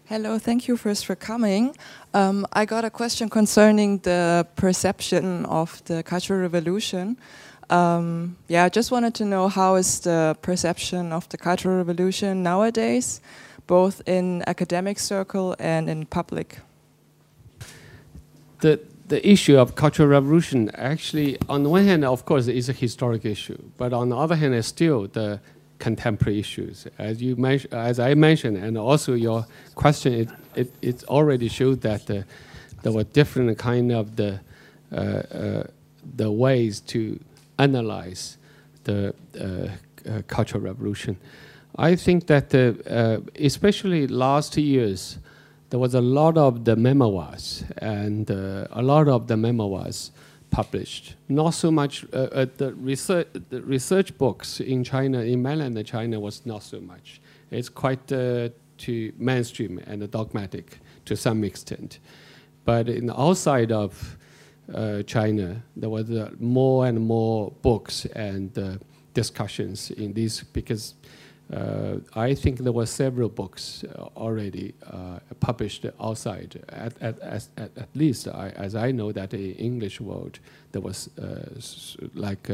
[0.09, 1.75] Hello, thank you first for coming.
[2.15, 7.15] Um, I got a question concerning the perception of the Cultural Revolution.
[7.69, 12.41] Um, yeah, I just wanted to know how is the perception of the Cultural Revolution
[12.41, 13.21] nowadays,
[13.67, 16.57] both in academic circle and in public?
[18.61, 18.79] the
[19.09, 23.25] the issue of cultural revolution actually, on the one hand, of course, is a historic
[23.25, 25.39] issue, but on the other hand, it's still the
[25.79, 26.87] contemporary issues.
[26.97, 31.81] As you mentioned, as I mentioned, and also your question, it it, it already showed
[31.81, 32.25] that the,
[32.83, 34.39] there were different kind of the
[34.91, 35.63] uh, uh,
[36.15, 37.19] the ways to
[37.57, 38.37] analyze
[38.83, 41.17] the uh, Cultural Revolution.
[41.75, 42.53] I think that
[43.39, 45.19] especially last years,
[45.69, 50.11] there was a lot of the memoirs and a lot of the memoirs
[50.51, 51.15] published.
[51.27, 56.19] Not so much uh, uh, the research the research books in China in mainland China
[56.19, 57.21] was not so much.
[57.51, 61.99] It's quite uh, to mainstream and dogmatic to some extent,
[62.65, 64.17] but in outside of
[64.73, 68.79] uh, China there was more and more books and
[69.13, 70.93] discussions in these because
[71.51, 76.63] I think there were several books uh, already uh, published outside.
[76.69, 80.39] At, at, at, at least, I, as I know, that in English world
[80.71, 81.09] there was
[82.13, 82.49] like.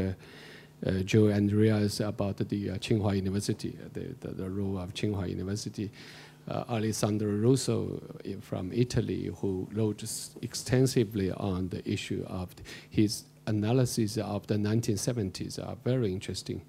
[0.86, 5.90] Uh, Joel Andreas about the uh, Tsinghua University, the, the, the, role of Tsinghua University.
[6.48, 8.00] Uh, Alessandro Russo
[8.42, 10.04] from Italy, who wrote
[10.42, 12.54] extensively on the issue of
[12.90, 16.60] his analysis of the 1970s, are very interesting,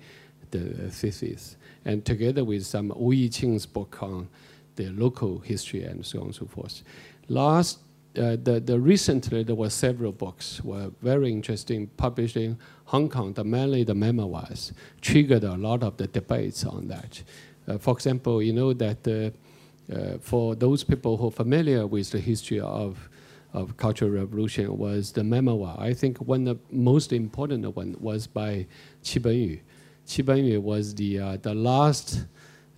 [0.51, 1.57] the thesis
[1.87, 4.27] and together with some Wu Yiching's book on
[4.75, 6.83] the local history and so on and so forth.
[7.29, 7.79] Last,
[8.17, 13.33] uh, the, the recently there were several books were very interesting published in Hong Kong.
[13.33, 17.23] The mainly the memoirs triggered a lot of the debates on that.
[17.65, 22.11] Uh, for example, you know that uh, uh for those people who are familiar with
[22.11, 23.09] the history of
[23.53, 25.77] of Cultural Revolution was the memoir.
[25.79, 28.67] I think one of the most important one was by
[29.03, 29.59] Qi Benyu
[30.07, 32.25] Qi was the, uh, the last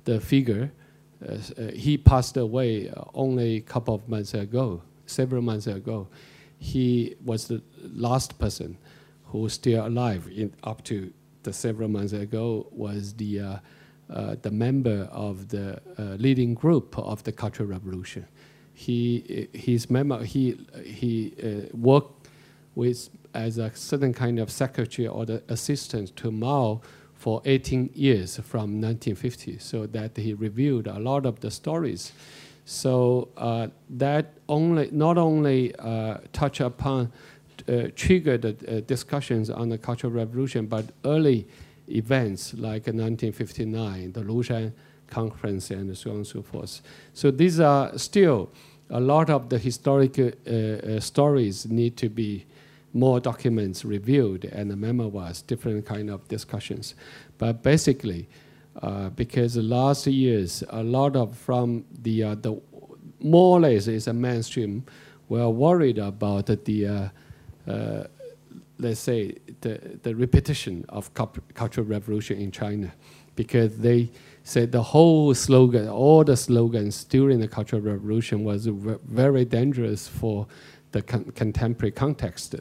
[0.06, 0.72] the figure.
[1.24, 6.08] Uh, uh, he passed away only a couple of months ago, several months ago.
[6.58, 7.62] He was the
[7.94, 8.78] last person
[9.26, 11.14] who was still alive in, up to
[11.44, 13.58] the several months ago was the, uh,
[14.10, 18.26] uh, the member of the uh, leading group of the Cultural Revolution.
[18.74, 22.28] He, his memo, he, he worked
[22.76, 26.82] with as a certain kind of secretary or the assistant to Mao
[27.20, 32.14] for 18 years from 1950, so that he reviewed a lot of the stories.
[32.64, 37.12] So uh, that only not only uh, touch upon
[37.68, 41.46] uh, triggered uh, discussions on the Cultural Revolution, but early
[41.90, 44.72] events like 1959, the Lushan
[45.08, 46.82] Conference, and so on and so forth.
[47.14, 48.50] So these are still
[48.90, 52.46] a lot of the historical uh, uh, stories need to be
[52.94, 56.96] more documents reviewed and memoirs, different kind of discussions.
[57.38, 58.28] But basically,
[58.82, 62.60] uh, because the last years, a lot of from the, uh, the
[63.20, 64.86] more or less is a mainstream,
[65.28, 67.10] were worried about the, uh,
[67.68, 68.04] uh
[68.80, 72.92] let's say, the, the repetition of Cultural Revolution in China.
[73.36, 74.10] Because they
[74.44, 80.48] said the whole slogan, all the slogans during the Cultural Revolution was very dangerous for
[80.92, 82.56] the con contemporary context.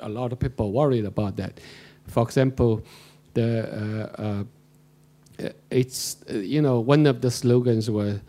[0.00, 1.60] A lot of people worried about that.
[2.06, 2.82] For example,
[3.34, 8.20] the uh, uh, it's you know one of the slogans was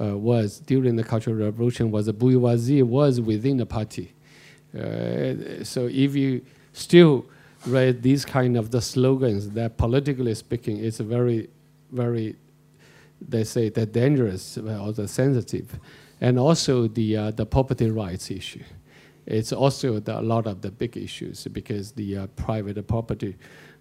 [0.00, 4.12] uh, was during the Cultural Revolution was the bourgeoisie was within the party.
[4.74, 6.42] Uh, so if you
[6.72, 7.26] still
[7.66, 11.48] read these kind of the slogans, that politically speaking, it's very
[11.90, 12.36] very
[13.20, 15.78] they say that dangerous or the sensitive,
[16.20, 18.62] and also the uh, the property rights issue
[19.26, 23.36] it's also the, a lot of the big issues because the uh, private property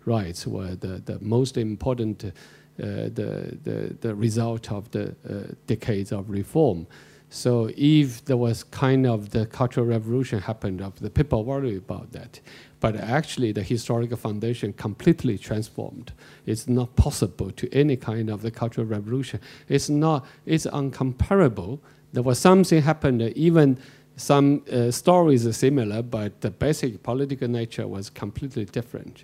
[0.06, 2.32] rights were the, the most important, uh,
[2.78, 6.88] the, the, the result of the uh, decades of reform.
[7.34, 12.12] So if there was kind of the cultural revolution happened, of the people worried about
[12.12, 12.42] that.
[12.82, 16.12] But actually, the historical foundation completely transformed.
[16.46, 19.40] It's not possible to any kind of the cultural revolution.
[19.70, 20.26] It's not.
[20.46, 21.80] It's uncomparable.
[22.12, 23.78] There was something happened even
[24.18, 29.24] some uh, stories are similar, but the basic political nature was completely different.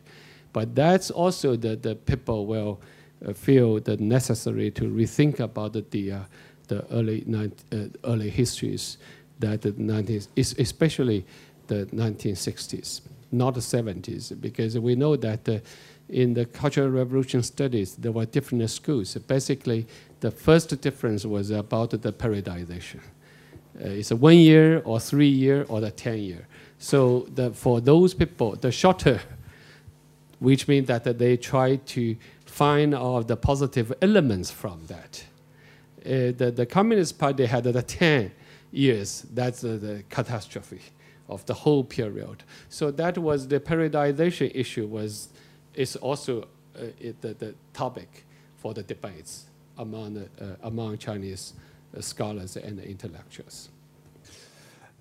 [0.53, 2.81] But that's also that the people will
[3.25, 6.19] uh, feel the necessary to rethink about the, uh,
[6.67, 8.97] the early, uh, early histories
[9.39, 10.27] that the 90s,
[10.57, 11.25] especially
[11.67, 13.01] the 1960s,
[13.31, 15.59] not the 70s, because we know that uh,
[16.09, 19.13] in the Cultural Revolution studies, there were different schools.
[19.15, 19.85] Basically,
[20.21, 23.01] the first difference was about the periodization
[23.79, 26.47] uh, it's a one year or three year or the 10 year.
[26.79, 29.21] So the, for those people, the shorter,
[30.39, 35.23] which means that they try to find all the positive elements from that.
[36.05, 38.31] Uh, the, the Communist Party had the 10
[38.71, 40.81] years, that's uh, the catastrophe
[41.29, 42.43] of the whole period.
[42.69, 45.29] So that was the periodization issue was,
[45.73, 48.25] is also uh, it, the, the topic
[48.57, 49.45] for the debates
[49.77, 51.53] among, uh, among Chinese
[51.99, 53.69] scholars and intellectuals.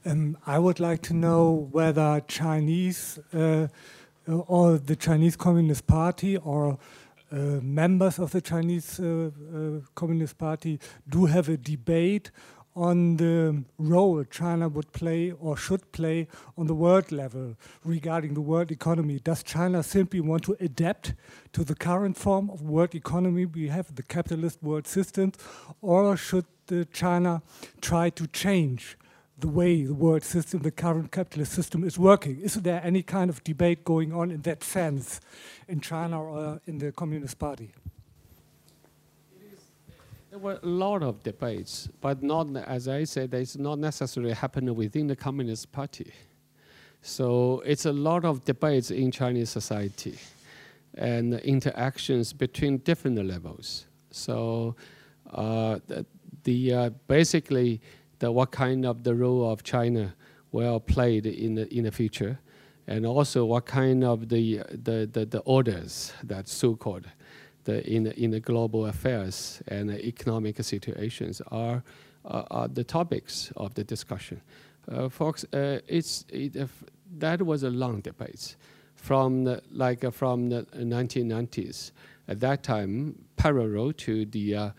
[0.05, 3.69] Um, I would like to know whether Chinese uh,
[4.29, 6.79] uh, or the Chinese Communist Party or
[7.33, 12.31] uh, members of the Chinese uh, uh, Communist Party do have a debate
[12.77, 16.29] on the role China would play or should play
[16.59, 19.19] on the world level regarding the world economy.
[19.19, 21.15] Does China simply want to adapt
[21.55, 25.33] to the current form of world economy we have, the capitalist world system,
[25.81, 26.45] or should
[26.93, 27.43] China
[27.81, 28.99] try to change
[29.39, 32.41] the way the world system, the current capitalist system is working?
[32.41, 35.21] Is there any kind of debate going on in that sense
[35.67, 37.73] in China or in the Communist Party?
[40.37, 44.75] There were a lot of debates, but not, as I said, it's not necessarily happening
[44.75, 46.13] within the Communist Party.
[47.01, 50.19] So it's a lot of debates in Chinese society
[50.93, 53.87] and interactions between different levels.
[54.11, 54.77] So
[55.33, 56.05] uh, the,
[56.45, 57.81] the uh, basically
[58.19, 60.15] the what kind of the role of China
[60.53, 62.39] will play in the in the future,
[62.87, 67.07] and also what kind of the the the, the orders that so-called
[67.67, 71.83] the in the, in the global affairs and economic situations are,
[72.25, 74.41] are the topics of the discussion.
[74.91, 76.67] Uh, folks, uh, it's it, uh,
[77.19, 78.57] that was a long debate
[78.95, 81.91] from the, like uh, from the 1990s.
[82.29, 84.71] At that time, parallel to the uh,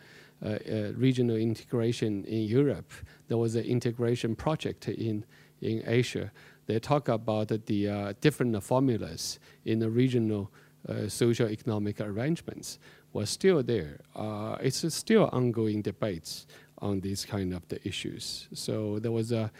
[0.45, 0.57] uh,
[0.95, 2.91] regional integration in Europe,
[3.27, 5.26] there was an integration project in
[5.61, 6.31] in Asia.
[6.68, 10.51] They talk about the different formulas in the regional
[10.88, 12.80] uh, social economic arrangements
[13.14, 13.99] was still there.
[14.15, 16.47] Uh, it's still ongoing debates
[16.80, 18.47] on these kind of the issues.
[18.53, 19.51] So there was a,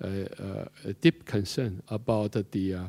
[0.00, 2.80] a, a deep concern about the uh,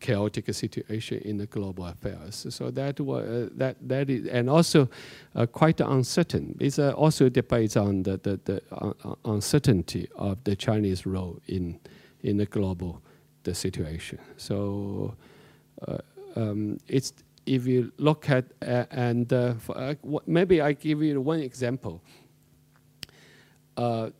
[0.00, 2.46] chaotic situation in the global affairs.
[2.50, 4.88] So that was uh, that that is, and also
[5.34, 6.56] uh, quite uncertain.
[6.60, 11.80] It's uh, also debates on the the, the uncertainty of the Chinese role in
[12.22, 13.02] in the global
[13.42, 14.18] the situation.
[14.36, 15.14] So
[16.36, 17.12] um, it's
[17.46, 19.94] if you look at uh, and uh, for, uh,
[20.26, 22.02] maybe I give you one example.
[23.76, 24.10] Uh,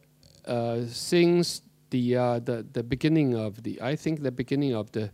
[0.47, 5.11] uh, since the, uh, the the beginning of the I think the beginning of the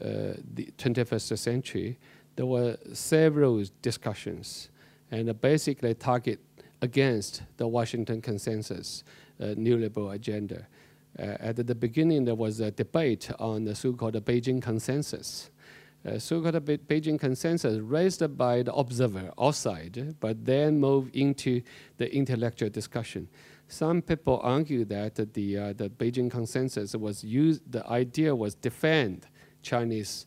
[0.00, 1.98] the 21st century,
[2.34, 4.68] there were several discussions
[5.12, 6.40] and basically target
[6.82, 9.04] against the Washington Consensus
[9.40, 10.66] neoliberal agenda.
[11.16, 15.50] at the beginning, there was a debate on the so-called Beijing Consensus
[16.06, 21.62] uh, so-called Beijing consensus raised by the observer outside, but then moved into
[21.96, 23.28] the intellectual discussion.
[23.68, 29.26] Some people argue that the, uh, the Beijing consensus was used, the idea was defend
[29.62, 30.26] Chinese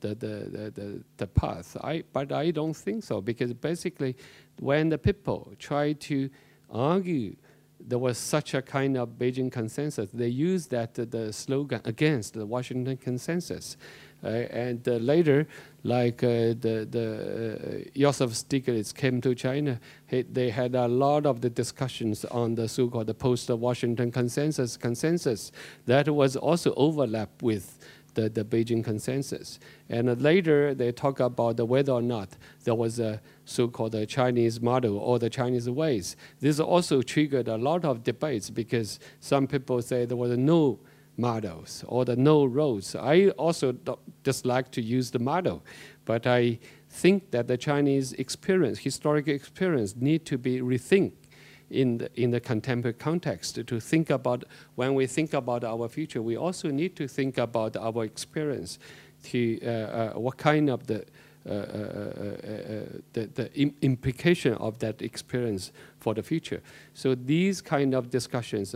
[0.00, 1.76] the, the, the, the, the path.
[1.82, 4.16] I, but I don't think so, because basically
[4.60, 6.30] when the people try to
[6.70, 7.36] argue
[7.80, 12.46] there was such a kind of Beijing consensus, they used that the slogan against the
[12.46, 13.76] Washington consensus.
[14.22, 15.46] Uh, and uh, later,
[15.84, 21.40] like uh, the, the Joseph Stiglitz came to China, he, they had a lot of
[21.40, 24.76] the discussions on the so-called post-Washington consensus.
[24.76, 25.52] Consensus
[25.86, 27.78] that was also overlap with
[28.14, 29.60] the, the Beijing consensus.
[29.88, 32.30] And later, they talk about whether or not
[32.64, 36.16] there was a so-called Chinese model or the Chinese ways.
[36.40, 40.80] This also triggered a lot of debates because some people say there was no
[41.18, 42.94] models or the no roads.
[42.94, 43.76] I also
[44.24, 45.62] just like to use the model,
[46.04, 46.58] but I
[46.88, 51.12] think that the Chinese experience, historic experience, need to be rethink
[51.70, 54.44] in the, in the contemporary context to think about
[54.76, 58.78] when we think about our future we also need to think about our experience
[59.22, 61.04] to uh, uh, what kind of the
[61.46, 62.82] uh, uh, uh,
[63.12, 63.50] the, the
[63.80, 66.60] implication of that experience for the future.
[66.94, 68.74] So these kind of discussions,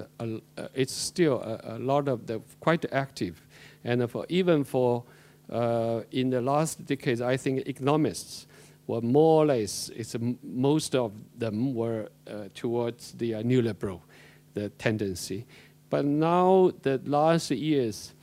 [0.75, 3.43] it's still a, a, lot of the quite active,
[3.85, 5.05] and for even for
[6.11, 8.47] in the last decades, I think economists
[8.87, 14.01] were more or less, it's most of them were uh, towards the uh, neoliberal,
[14.55, 15.47] the tendency.
[15.91, 18.15] But now the last years,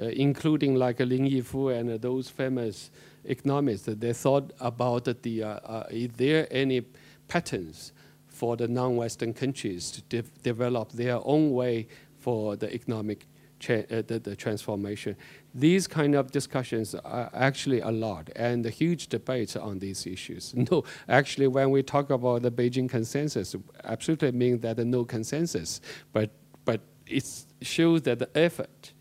[0.00, 2.90] uh, including like Lin Yifu and those famous
[3.30, 6.82] economists, they thought about the, uh, uh, is there any
[7.28, 7.92] patterns
[8.28, 11.88] for the non-Western countries to de develop their own way
[12.18, 13.26] for the economic
[13.68, 15.16] uh, the, the, transformation.
[15.54, 20.54] These kind of discussions are actually a lot and huge debates on these issues.
[20.70, 25.80] No, actually, when we talk about the Beijing consensus, absolutely means that no consensus,
[26.12, 26.30] but
[26.64, 27.24] but it
[27.62, 28.92] shows that the effort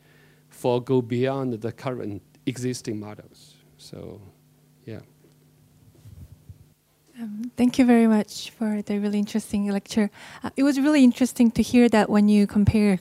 [0.48, 3.55] for go beyond the current existing models.
[3.86, 4.20] So,
[4.84, 5.02] yeah.
[7.22, 10.10] Um, thank you very much for the really interesting lecture.
[10.44, 12.98] Uh, it was really interesting to hear that when you compare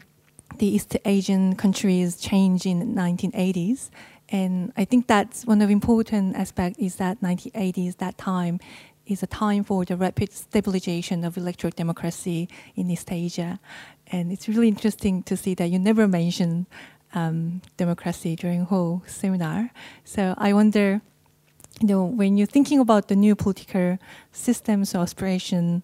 [0.59, 3.91] the East Asian countries' change in the 1980s
[4.29, 8.61] And I think that's one of important aspects is that 1980s, that time,
[9.07, 13.59] is a time for the rapid stabilization of electoral democracy in East Asia.
[14.13, 16.67] And it's really interesting to see that you never mentioned
[17.15, 19.71] um, democracy during whole seminar.
[20.05, 21.01] So I wonder,
[21.81, 23.99] you know, when you're thinking about the new political
[24.33, 25.83] systems or aspiration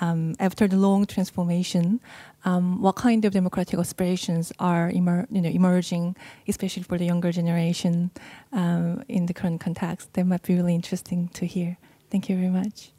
[0.00, 2.00] um, after the long transformation,
[2.44, 6.16] um, what kind of democratic aspirations are emer- you know, emerging,
[6.48, 8.10] especially for the younger generation
[8.52, 10.12] um, in the current context?
[10.14, 11.76] That might be really interesting to hear.
[12.10, 12.90] Thank you very much.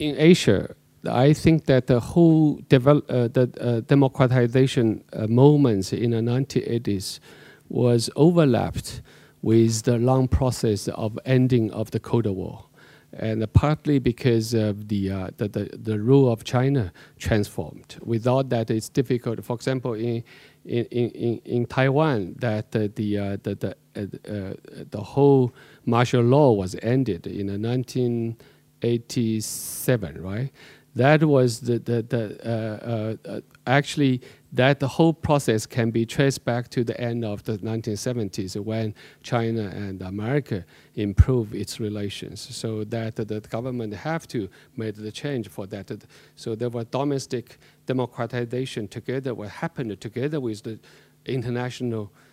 [0.00, 0.74] In Asia,
[1.06, 7.20] I think that the whole develop, uh, the uh, democratization uh, moments in the 1980s
[7.68, 9.02] was overlapped
[9.42, 12.64] with the long process of ending of the Cold War.
[13.12, 17.96] And partly because of the, uh, the, the, the, rule of China transformed.
[18.02, 19.44] Without that, it's difficult.
[19.44, 20.24] For example, in,
[20.64, 24.54] in, in, in Taiwan, that the, the, uh, the, the, uh,
[24.90, 25.54] the whole
[25.84, 30.50] martial law was ended in 1987, right?
[30.94, 34.20] That was the, the, the uh, uh, actually
[34.52, 38.94] that the whole process can be traced back to the end of the 1970s when
[39.22, 40.64] China and America
[40.94, 42.40] improved its relations.
[42.40, 45.90] So that the government have to make the change for that.
[46.36, 50.78] So there was domestic democratization together, what happened together with the
[51.26, 52.23] international uh, uh,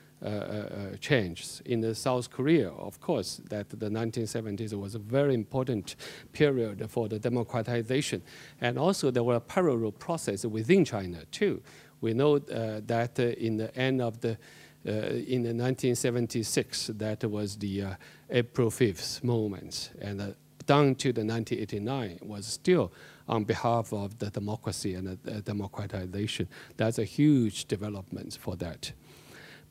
[0.99, 1.61] changes.
[1.65, 5.95] In the South Korea, of course, that the 1970s was a very important
[6.31, 8.21] period for the democratization.
[8.59, 11.61] And also there were a parallel processes within China too.
[12.01, 14.37] We know uh, that uh, in the end of the
[14.83, 17.93] uh, in the 1976, that was the uh,
[18.31, 20.33] April 5th moment, and
[20.65, 22.91] down to the 1989 was still
[23.29, 26.47] on behalf of the democracy and democratization.
[26.77, 28.91] That's a huge development for that.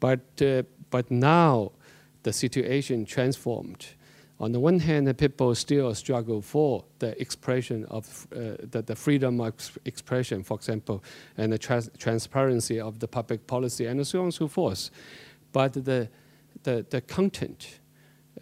[0.00, 1.72] But, uh, but now
[2.22, 3.86] the situation transformed.
[4.40, 8.96] On the one hand, the people still struggle for the expression of uh, the, the,
[8.96, 11.04] freedom of expression, for example,
[11.36, 14.90] and the trans transparency of the public policy, and so on and so forth.
[15.52, 16.08] But the,
[16.62, 17.80] the, the content,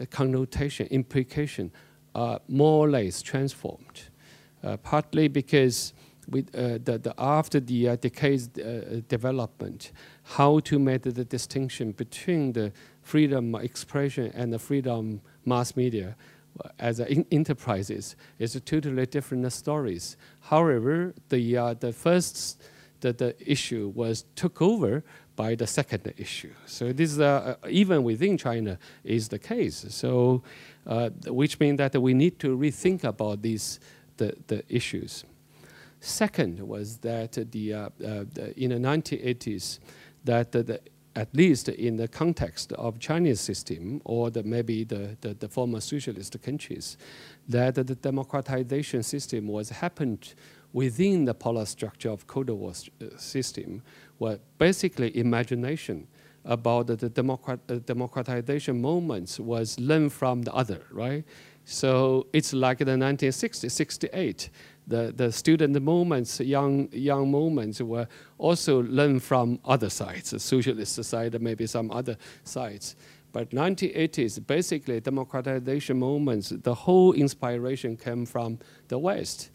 [0.00, 1.72] uh, connotation, implication
[2.14, 4.02] are more or less transformed,
[4.62, 5.94] uh, partly because
[6.28, 9.92] with, uh, the, the, after the uh, decades uh, development,
[10.22, 12.72] how to make the distinction between the
[13.02, 16.16] freedom of expression and the freedom mass media
[16.78, 17.00] as
[17.30, 20.16] enterprises is a totally different stories.
[20.40, 22.60] However, the, uh, the first
[23.00, 25.04] the, the issue was took over
[25.36, 26.52] by the second issue.
[26.66, 29.86] So this uh, even within China is the case.
[29.90, 30.42] So
[30.86, 33.78] uh, which means that we need to rethink about these
[34.16, 35.24] the, the issues.
[36.00, 37.88] Second was that the, uh, uh,
[38.32, 39.78] the in the 1980s,
[40.24, 40.80] that the,
[41.16, 45.80] at least in the context of Chinese system or the, maybe the, the, the, former
[45.80, 46.96] socialist countries,
[47.48, 50.34] that the democratization system was happened
[50.72, 53.82] within the polar structure of Cold War uh, system,
[54.18, 56.06] where basically imagination
[56.44, 61.24] about the democrat, democratization moments was learned from the other, right?
[61.64, 64.50] So it's like the 1960s, 68
[64.88, 68.08] the, the student movements, young, young movements were
[68.38, 72.96] also learned from other sides, socialist side, maybe some other sides.
[73.30, 78.58] But 1980s, basically democratization movements, the whole inspiration came from
[78.88, 79.50] the West,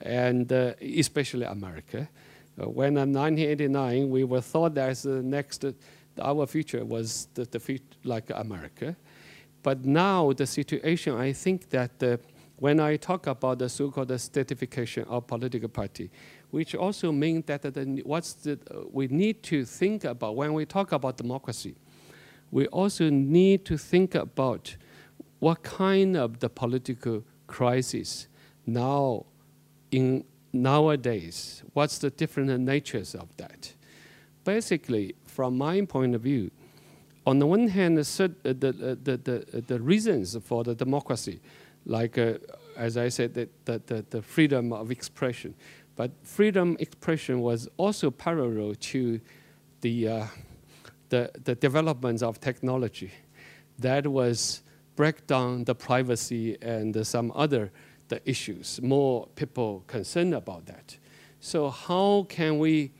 [0.00, 2.08] and uh, especially America.
[2.60, 5.72] Uh, when in 1989, we were thought that the next, uh,
[6.22, 8.96] our future was the, the like America.
[9.62, 12.18] But now the situation, I think that the
[12.58, 16.10] when I talk about the so-called stratification of political party,
[16.50, 18.58] which also means that the, what's the,
[18.90, 21.76] we need to think about when we talk about democracy,
[22.50, 24.76] we also need to think about
[25.38, 28.26] what kind of the political crisis
[28.66, 29.24] now
[29.90, 33.72] in nowadays, what's the different natures of that.
[34.44, 36.50] Basically, from my point of view,
[37.26, 41.40] on the one hand, the, the, the, the, the reasons for the democracy
[41.86, 42.34] like, uh,
[42.76, 45.54] as I said, the, the, the, freedom of expression.
[45.96, 49.20] But freedom expression was also parallel to
[49.80, 50.26] the, uh,
[51.08, 53.10] the, the developments of technology.
[53.78, 54.62] That was
[54.96, 57.70] break down the privacy and some other
[58.08, 58.80] the issues.
[58.82, 60.96] More people concerned about that.
[61.40, 62.92] So how can we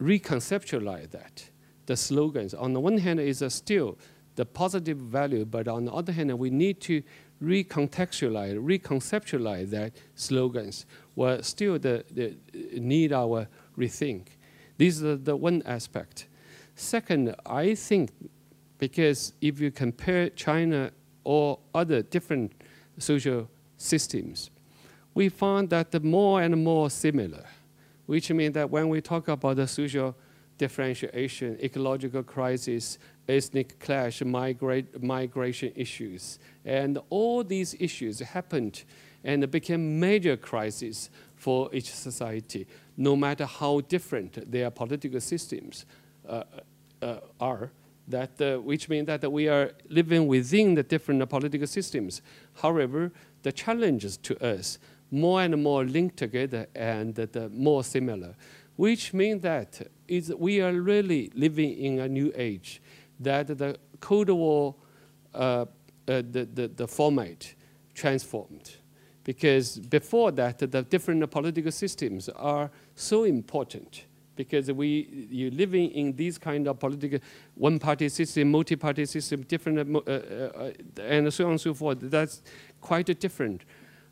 [0.00, 1.50] reconceptualize that?
[1.86, 3.98] The slogans, on the one hand, is still
[4.36, 7.02] the positive value, but on the other hand, we need to
[7.42, 10.86] recontextualize, reconceptualize that slogans,
[11.16, 12.36] well, still the, the
[12.78, 13.48] need our
[13.78, 14.26] rethink.
[14.76, 16.26] This is the one aspect.
[16.74, 18.10] Second, I think
[18.78, 20.90] because if you compare China
[21.22, 22.52] or other different
[22.98, 24.50] social systems,
[25.14, 27.44] we found that the more and more similar,
[28.06, 30.16] which means that when we talk about the social
[30.60, 38.84] differentiation, ecological crisis, ethnic clash, migrate, migration issues, and all these issues happened
[39.24, 42.66] and became major crises for each society,
[42.98, 45.86] no matter how different their political systems
[46.28, 46.44] uh,
[47.00, 47.70] uh, are
[48.06, 52.20] that, uh, which means that we are living within the different political systems.
[52.60, 53.12] However,
[53.42, 54.78] the challenges to us
[55.10, 57.16] more and more linked together and
[57.52, 58.34] more similar,
[58.80, 59.78] which means that
[60.08, 62.80] is we are really living in a new age,
[63.18, 64.74] that the Cold War,
[65.34, 65.66] uh, uh
[66.06, 67.54] the, the, the format
[67.92, 68.76] transformed.
[69.22, 76.16] Because before that, the different political systems are so important because we you're living in
[76.16, 77.18] these kind of political
[77.56, 81.98] one-party system, multi-party system, different, uh, uh, uh, and so on and so forth.
[82.00, 82.40] That's
[82.80, 83.60] quite different.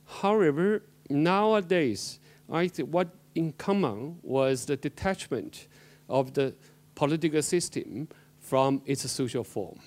[0.04, 2.20] However, nowadays,
[2.52, 3.08] I what
[3.38, 5.68] in common was the detachment
[6.08, 6.52] of the
[6.96, 8.08] political system
[8.40, 9.78] from its social form,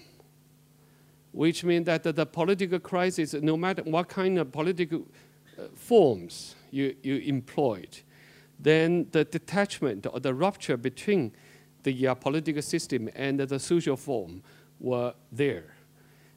[1.33, 5.01] which means that the, the political crisis, no matter what kind of political
[5.59, 7.99] uh, forms you, you employed,
[8.57, 11.33] then the detachment or the rupture between
[11.83, 14.41] the uh, political system and the social form
[14.79, 15.75] were there.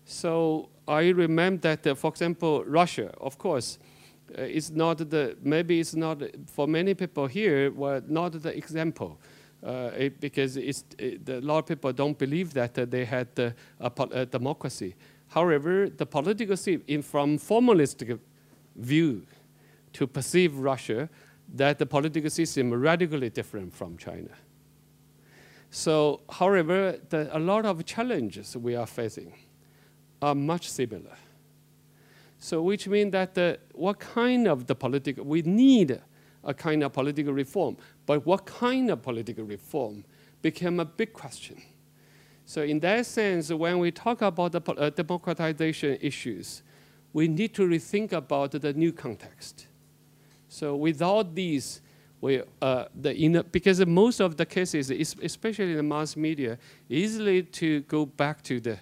[0.04, 3.78] So I remember that, uh, for example, Russia, of course,
[4.38, 9.18] uh, is not the, maybe it's not, for many people here, were not the example.
[9.62, 13.28] Uh, it, because it's, it, a lot of people don't believe that uh, they had
[13.38, 14.94] a, a, democracy.
[15.28, 18.18] However, the political system, from formalistic
[18.76, 19.26] view
[19.94, 21.08] to perceive Russia,
[21.54, 24.30] that the political system radically different from China.
[25.70, 29.32] So, however, the, a lot of challenges we are facing
[30.20, 31.16] are much similar.
[32.44, 35.98] So, which means that the, what kind of the political, we need
[36.44, 40.04] a kind of political reform, but what kind of political reform
[40.42, 41.56] became a big question.
[42.44, 46.62] So, in that sense, when we talk about the uh, democratization issues,
[47.14, 49.66] we need to rethink about the new context.
[50.50, 51.80] So without these,
[52.20, 56.58] we, uh, the because most of the cases, especially in the mass media,
[56.90, 58.78] easily to go back to the,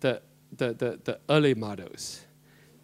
[0.00, 0.20] the,
[0.54, 2.26] the, the, the early models.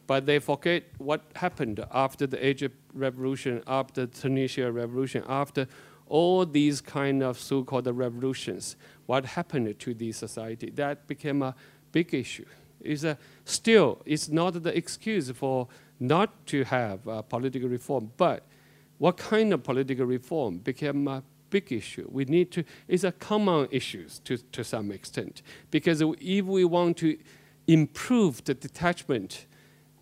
[0.06, 5.66] But they forget what happened after the Egypt revolution, after the Tunisia revolution, after
[6.06, 8.76] all these kind of so-called revolutions.
[9.06, 10.70] What happened to the society?
[10.70, 11.54] That became a
[11.90, 12.46] big issue.
[12.80, 15.66] It's a, still, it's not the excuse for
[15.98, 18.44] not to have uh, political reform, but
[18.98, 22.08] what kind of political reform became a big issue.
[22.12, 26.98] We need to, it's a common issue to, to some extent, because if we want
[26.98, 27.18] to
[27.66, 29.46] improve the detachment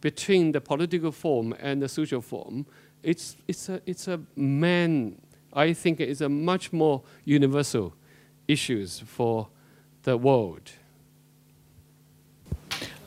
[0.05, 2.67] between the political form and the social form,
[3.03, 5.19] it's, it's, a, it's a man,
[5.55, 7.95] I think it's a much more universal
[8.47, 9.49] issues for
[10.03, 10.73] the world.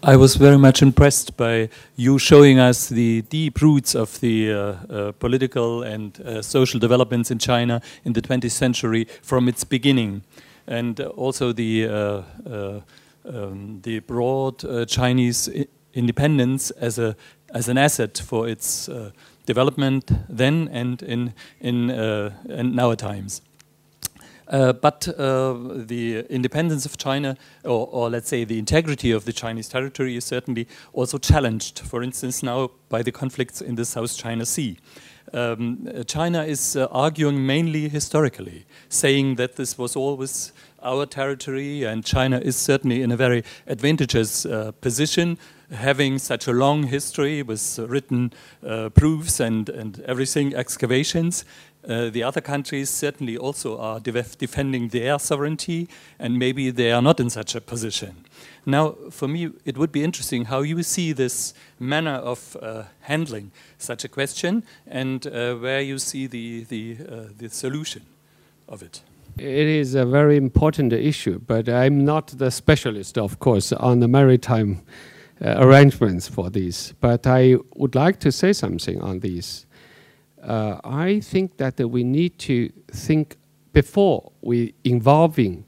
[0.02, 4.58] I was very much impressed by you showing us the deep roots of the uh,
[4.58, 10.24] uh, political and uh, social developments in China in the 20th century from its beginning,
[10.66, 12.80] and also the uh, uh,
[13.26, 15.50] um, the broad uh, Chinese
[15.98, 17.16] independence as a
[17.54, 18.90] as an asset for its
[19.46, 21.88] development then and in in
[22.76, 23.42] now at times.
[24.50, 29.34] Uh, but uh, the independence of China, or, or, let's say the integrity of the
[29.34, 34.16] Chinese territory, is certainly also challenged, for instance, now by the conflicts in the South
[34.16, 34.78] China Sea.
[35.34, 42.06] Um, China is uh, arguing mainly historically, saying that this was always our territory, and
[42.06, 45.38] China is certainly in a very advantageous uh, position,
[45.72, 48.34] having such a long history with written
[48.66, 51.44] uh, proofs and, and everything, excavations.
[51.88, 55.88] Uh, the other countries certainly also are defending their sovereignty,
[56.20, 58.26] and maybe they are not in such a position.
[58.66, 63.52] Now, for me, it would be interesting how you see this manner of uh, handling
[63.78, 68.02] such a question, and uh, where you see the the, uh, the solution
[68.68, 69.02] of it.
[69.38, 74.08] It is a very important issue, but I'm not the specialist, of course, on the
[74.08, 76.94] maritime uh, arrangements for this.
[77.00, 79.68] But I would like to say something on this
[80.48, 83.38] uh, I think that we need to think
[83.74, 85.66] before we involving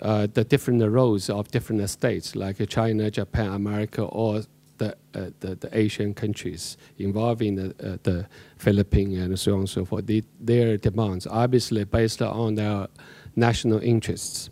[0.00, 4.42] uh, the different roles of different states like China, Japan, America, or
[4.78, 8.26] the, uh, the, the, Asian countries involving the, uh, the
[8.56, 12.88] Philippines and so on and so forth, the, their demands, obviously based on their
[13.36, 14.50] national interests.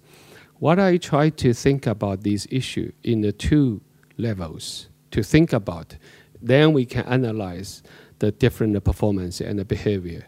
[0.58, 3.80] What I try to think about this issue in the two
[4.16, 5.96] levels to think about,
[6.40, 7.82] then we can analyze
[8.18, 10.26] the different performance and the behavior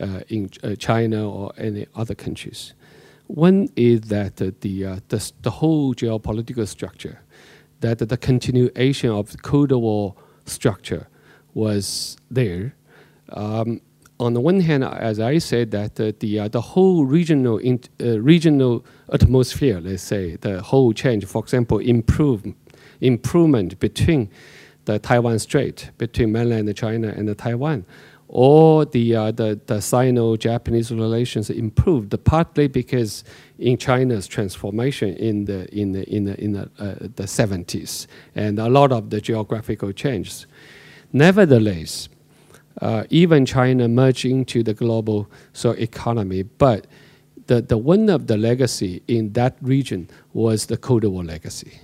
[0.00, 2.74] uh, in uh, China or any other countries.
[3.26, 7.20] One is that uh, the, the, the whole geopolitical structure
[7.80, 10.14] that the continuation of the Cold War
[10.44, 11.08] structure
[11.54, 12.74] was there.
[13.30, 13.80] Um,
[14.18, 17.80] on the one hand, as I said, that uh, the uh, the whole regional in,
[18.00, 22.44] uh, regional atmosphere, let's say, the whole change, for example, improve,
[23.00, 24.30] improvement between
[24.86, 27.84] the Taiwan Strait, between mainland China and Taiwan,
[28.28, 33.24] or the, uh, the, the Sino-Japanese relations improved, partly because
[33.58, 38.58] in China's transformation in the, in the, in the, in the, uh, the 70s, and
[38.58, 40.46] a lot of the geographical changes.
[41.12, 42.08] Nevertheless,
[42.80, 46.86] uh, even China merged into the global so economy, but
[47.46, 51.80] the, the one of the legacy in that region was the Cold War legacy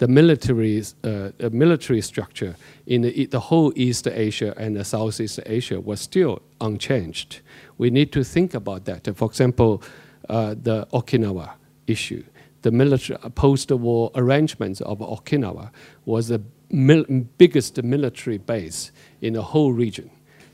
[0.00, 2.56] the military, uh, military structure
[2.86, 7.40] in the, the, whole East Asia and the Southeast Asia was still unchanged.
[7.76, 9.14] We need to think about that.
[9.14, 9.82] For example,
[10.30, 11.50] uh, the Okinawa
[11.86, 12.24] issue.
[12.62, 15.70] The military post-war arrangements of Okinawa
[16.06, 16.40] was the
[16.70, 17.04] mil
[17.36, 20.10] biggest military base in the whole region.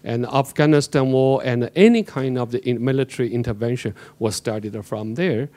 [0.07, 5.49] And Afghanistan war and any kind of the military intervention was started from there.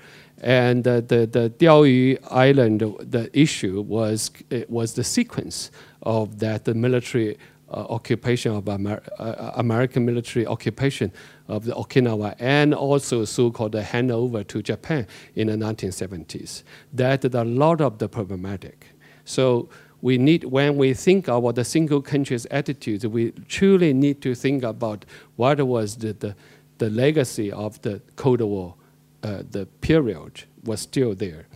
[0.41, 4.31] And uh, the, the Diaoyu Island, the issue was,
[4.67, 5.69] was the sequence
[6.01, 7.37] of that the military
[7.71, 11.11] uh, occupation of Amer uh, American military occupation
[11.47, 15.05] of the Okinawa and also so-called handover to Japan
[15.35, 16.63] in the 1970s.
[16.91, 18.87] That is a lot of the problematic.
[19.25, 19.69] So
[20.01, 24.63] we need, when we think about the single country's attitudes, we truly need to think
[24.63, 25.05] about
[25.35, 26.35] what was the, the,
[26.77, 28.75] the legacy of the Cold War
[29.23, 31.47] uh, the period was still there.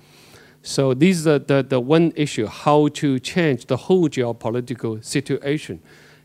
[0.61, 5.82] So this is the, the, one issue, how to change the whole geopolitical situation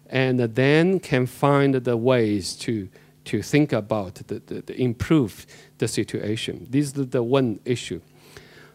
[0.09, 2.89] and then can find the ways to,
[3.27, 5.47] to think about the, the, the improve
[5.78, 6.66] the situation.
[6.70, 8.01] This is the one issue.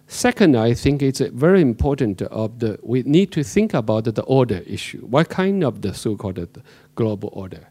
[0.08, 4.62] Second, I think it's very important of the, we need to think about the order
[4.66, 5.00] issue.
[5.00, 6.62] What kind of the so-called
[6.96, 7.70] global order?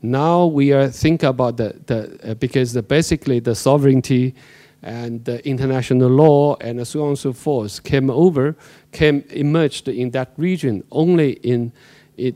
[0.00, 4.34] Now we are think about the, the uh, because the, basically the sovereignty
[4.82, 8.56] and the international law and so on and so forth came over,
[8.90, 11.72] came emerged in that region only in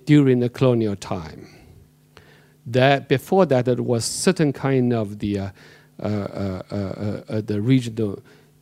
[0.05, 1.49] during the colonial time.
[2.67, 5.51] That before that, it was certain kind of the uh,
[6.01, 6.07] uh,
[6.71, 7.41] uh, uh,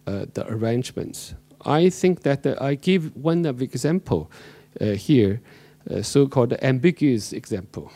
[0.07, 1.35] uh the arrangements.
[1.65, 4.31] I think that I give one of example
[4.81, 5.41] here,
[6.03, 7.91] so-called ambiguous example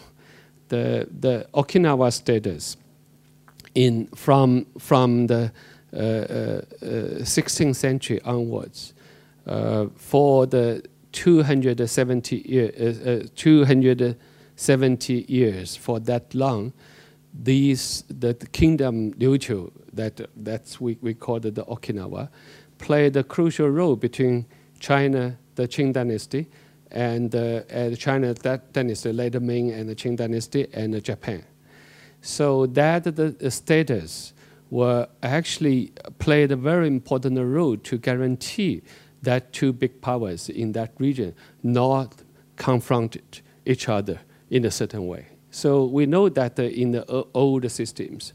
[0.68, 2.76] the, the Okinawa status
[3.74, 5.52] in, from, from the
[5.92, 8.94] uh, uh, 16th century onwards
[9.46, 16.72] uh, for the 270, year, uh, uh, 270 years for that long,
[17.38, 22.28] these, the, the kingdom Liuqiu, that, that's we, we call it the Okinawa,
[22.78, 24.46] played a crucial role between
[24.80, 26.48] China, the Qing dynasty,
[26.90, 31.44] and, uh, China that dynasty, later Ming and the Qing dynasty, and Japan.
[32.20, 34.32] So that the status
[34.70, 38.82] were actually played a very important role to guarantee
[39.22, 42.14] that two big powers in that region not
[42.56, 44.20] confronted each other
[44.50, 45.26] in a certain way.
[45.51, 48.33] So we know that uh, in the uh, old systems.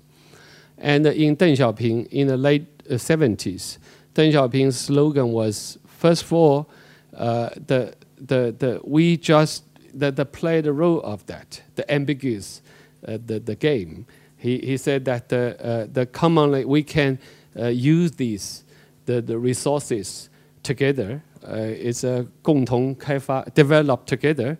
[0.76, 3.80] And in Deng Xiaoping, in the late 70s, uh,
[4.14, 6.70] Deng Xiaoping's slogan was, first of all,
[7.16, 12.62] uh, the the, the, we just the, the play the role of that, the ambiguous,
[13.06, 14.06] uh, the, the game.
[14.36, 17.18] He, he said that the, uh, the commonly we can
[17.58, 18.64] uh, use these,
[19.06, 20.28] the, the resources
[20.62, 21.22] together.
[21.46, 24.58] Uh, it's a 共同开发, develop together,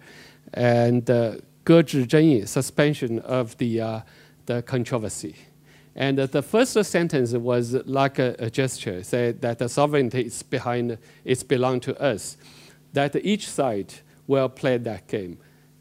[0.54, 1.04] and
[1.65, 3.99] Gezhi Zhengyi suspension of the, uh,
[4.45, 5.35] the controversy.
[5.95, 10.43] And uh, the first sentence was like a, a gesture, said that the sovereignty is
[10.43, 12.37] behind, it's belong to us,
[12.93, 13.93] that each side
[14.27, 15.37] will play that game.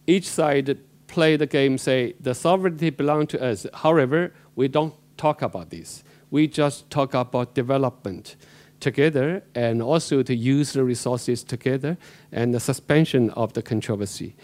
[0.07, 3.67] Each side play the game, say, the sovereignty belong to us.
[3.75, 6.05] However, we don't talk about this.
[6.31, 8.37] We just talk about development
[8.81, 11.97] together and also to use the resources together
[12.33, 14.35] and the suspension of the controversy.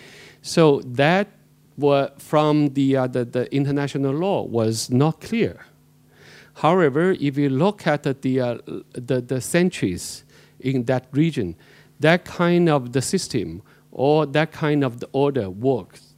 [0.48, 1.28] So that
[2.16, 5.66] from the, uh, the, the, international law was not clear.
[6.54, 8.58] However, if you look at the, uh,
[8.92, 10.24] the, the centuries
[10.58, 11.54] in that region,
[12.00, 13.62] that kind of the system
[13.92, 16.14] or that kind of the order works.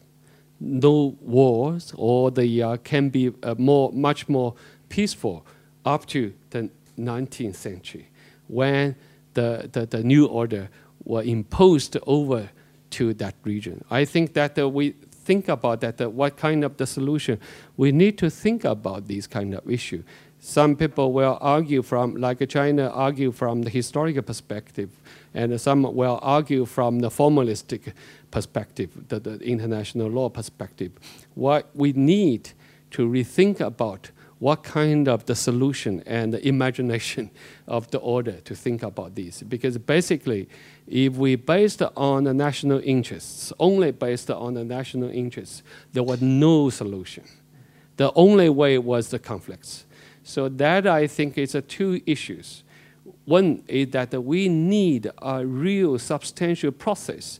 [0.61, 4.55] No wars, or the uh, can be uh, more, much more
[4.89, 5.45] peaceful
[5.85, 8.09] up to the 19th century,
[8.47, 8.95] when
[9.35, 10.69] the, the, the new order
[11.05, 12.49] were imposed over
[12.91, 13.85] to that region.
[13.91, 14.95] I think that uh, we
[15.25, 17.39] think about that, uh, what kind of the solution,
[17.77, 20.03] we need to think about these kind of issue.
[20.41, 24.89] Some people will argue from, like China, argue from the historical perspective,
[25.35, 27.93] and some will argue from the formalistic
[28.31, 30.93] perspective, the, the international law perspective.
[31.35, 32.53] What we need
[32.93, 34.11] to rethink about
[34.41, 37.31] what kind of the solution and the imagination
[37.69, 39.43] of the order to think about this.
[39.43, 40.49] Because basically,
[40.91, 45.63] if we based on the national interests, only based on the national interests,
[45.93, 47.23] there was no solution.
[47.97, 49.87] The only way was the conflicts.
[50.25, 52.65] So that I think is a two issues.
[53.25, 57.39] One is that we need a real substantial process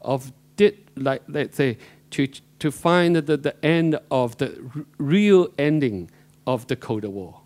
[0.00, 1.78] of did like let's say
[2.10, 2.28] to
[2.60, 4.56] to find the, the end of the
[4.98, 6.08] real ending
[6.46, 7.40] of the Cold War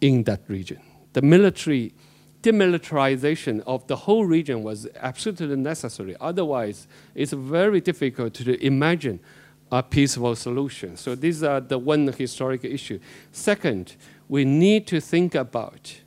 [0.00, 0.80] in that region.
[1.12, 1.92] The military
[2.44, 6.14] demilitarization of the whole region was absolutely necessary.
[6.20, 9.18] Otherwise, it's very difficult to imagine
[9.72, 10.96] a peaceful solution.
[10.96, 13.00] So these are the one historical issue.
[13.32, 13.96] Second,
[14.28, 16.00] we need to think about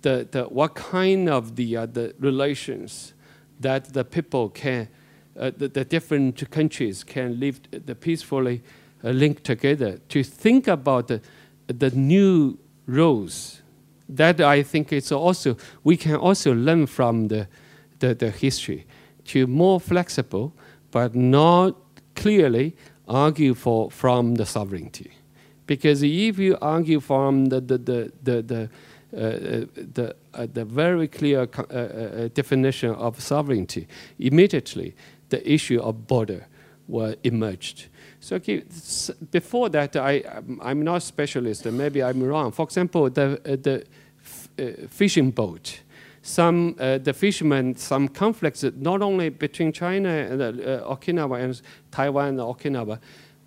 [0.00, 3.12] the, the, what kind of the, uh, the relations
[3.60, 4.88] that the people can,
[5.38, 8.62] uh, the, the, different countries can live the peacefully
[9.04, 9.98] uh, linked together.
[10.08, 11.20] To think about the,
[11.66, 13.59] the new roles,
[14.16, 17.46] that I think is also, we can also learn from the,
[17.98, 18.86] the, the history
[19.26, 20.52] to more flexible,
[20.90, 21.76] but not
[22.14, 22.76] clearly
[23.06, 25.12] argue for from the sovereignty.
[25.66, 28.70] Because if you argue from the, the, the, the, the
[29.12, 33.88] uh, the, uh, the very clear uh, uh, definition of sovereignty,
[34.20, 34.94] immediately
[35.30, 36.46] the issue of border
[36.86, 37.88] were emerged.
[38.20, 38.62] So okay,
[39.30, 40.22] before that, I,
[40.60, 42.52] I'm not a specialist, and maybe I'm wrong.
[42.52, 43.84] For example, the, uh, the
[44.58, 45.80] uh, fishing boat,
[46.22, 52.28] some uh, the fishermen, some conflicts not only between China and uh, Okinawa and Taiwan
[52.28, 53.00] and Okinawa,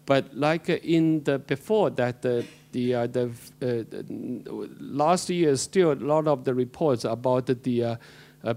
[0.07, 3.29] but like uh, in the before that the the, uh, the,
[3.61, 7.99] uh, last year still a lot of the reports about the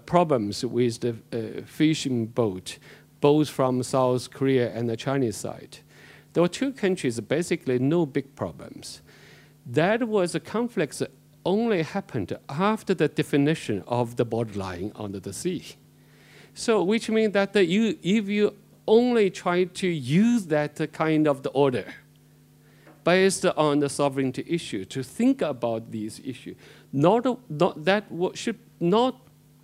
[0.06, 1.12] problems with the
[1.66, 2.78] fishing boat,
[3.20, 5.80] both from South Korea and the Chinese side.
[6.36, 9.00] There were two countries, basically no big problems.
[9.64, 11.02] That was a conflict
[11.46, 15.64] only happened after the definition of the borderline under the sea.
[16.52, 18.54] So, which means that the, you, if you
[18.86, 21.86] only try to use that kind of the order
[23.02, 26.56] based on the sovereignty issue to think about these issues,
[26.92, 28.04] not, not that
[28.34, 29.18] should not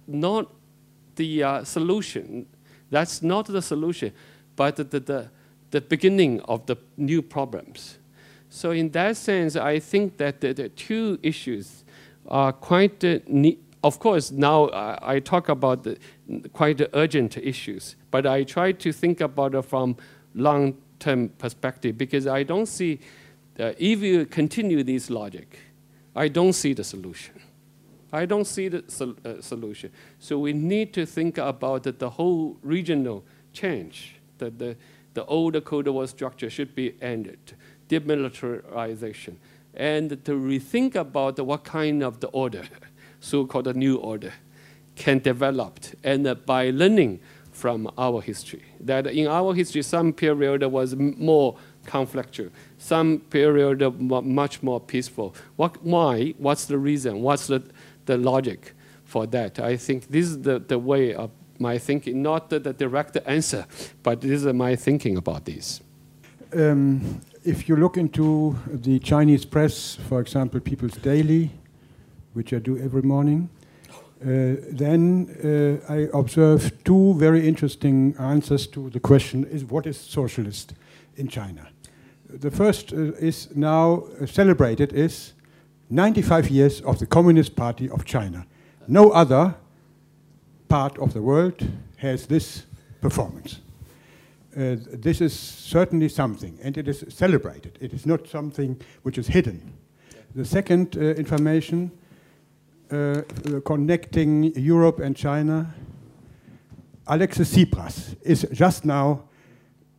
[0.07, 0.51] not
[1.17, 2.47] the uh, solution.
[2.89, 4.15] That's not the solution,
[4.57, 5.31] but the, the, the
[5.81, 7.99] beginning of the new problems.
[8.49, 11.85] So in that sense, I think that the, the two issues
[12.29, 13.19] are quite, uh,
[13.83, 15.99] of course, now I, I talk about the,
[16.53, 19.97] quite urgent issues, but I try to think about it from
[20.35, 23.01] long-term perspective because I don't see,
[23.59, 25.59] uh, if you continue this logic,
[26.15, 27.41] I don't see the solution.
[28.13, 29.91] I don't see the sol uh, solution.
[30.19, 33.25] So we need to think about the, the whole regional
[33.55, 34.77] change, the, the,
[35.15, 37.55] the old Cold War structure should be ended
[37.93, 39.37] demilitarization,
[39.75, 42.65] and to rethink about what kind of the order,
[43.21, 44.33] so-called new order,
[44.97, 47.21] can develop, and by learning
[47.53, 48.63] from our history.
[48.81, 51.57] That in our history, some period was more
[51.87, 55.35] conflictual, some period much more peaceful.
[55.57, 56.35] What, why?
[56.39, 57.21] What's the reason?
[57.21, 57.63] What's the,
[58.07, 58.73] the logic
[59.05, 59.61] for that?
[59.61, 61.31] I think this is the, the way of
[61.63, 63.67] my thinking, not the, the direct answer,
[64.03, 65.81] but this is my thinking about this.
[66.55, 71.51] Um, if you look into the Chinese press, for example, People's Daily,
[72.35, 73.49] which I do every morning,
[74.23, 79.97] uh, then uh, I observe two very interesting answers to the question: Is what is
[79.97, 80.75] socialist
[81.17, 81.69] in China?
[82.29, 85.33] The first uh, is now celebrated is
[85.91, 88.47] 95 years of the Communist Party of China.
[88.87, 89.55] No other
[90.73, 91.69] part of the world
[91.99, 92.65] has this
[93.03, 93.61] performance.
[94.57, 97.77] Uh, this is certainly something, and it is celebrated.
[97.79, 99.61] It is not something which is hidden.
[100.35, 101.91] The second uh, information
[102.91, 103.21] uh,
[103.67, 105.75] connecting Europe and China,
[107.07, 109.25] Alexis Tsipras is just now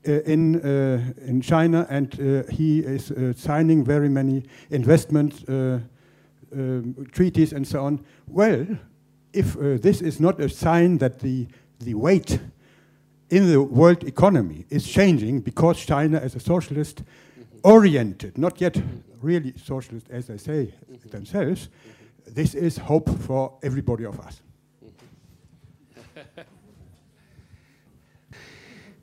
[0.07, 5.87] uh, in, uh, in China, and uh, he is signing very many investment um,
[7.11, 8.03] treaties and so on.
[8.27, 8.65] Well,
[9.33, 11.47] if uh, this is not a sign that the,
[11.79, 12.39] the weight
[13.29, 17.57] in the world economy is changing because China, as a socialist, mm-hmm.
[17.63, 18.77] oriented, not yet
[19.21, 21.09] really socialist as they say mm-hmm.
[21.09, 22.33] themselves, mm-hmm.
[22.33, 24.41] this is hope for everybody of us.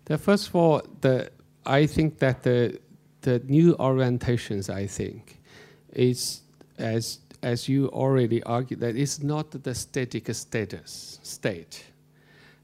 [0.05, 1.31] the first of all, the
[1.67, 2.79] I think that the
[3.23, 5.41] the new orientations, I think,
[5.93, 6.43] is
[6.79, 11.85] as as you already argued that it's not the static status state.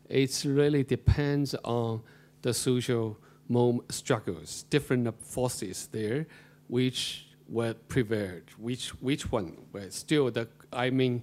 [0.09, 2.03] It really depends on
[2.43, 6.27] the social moment struggles, different forces there,
[6.69, 10.49] which were prevailed, which which one were still the.
[10.73, 11.23] I mean,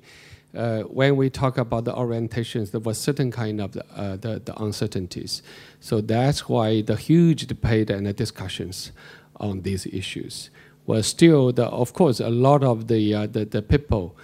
[0.55, 4.41] uh, when we talk about the orientations, there was certain kind of the, uh, the,
[4.43, 5.43] the uncertainties.
[5.79, 8.91] So that's why the huge debate and the discussions
[9.37, 10.49] on these issues
[10.85, 14.15] were still, the, of course, a lot of the, uh, the, the people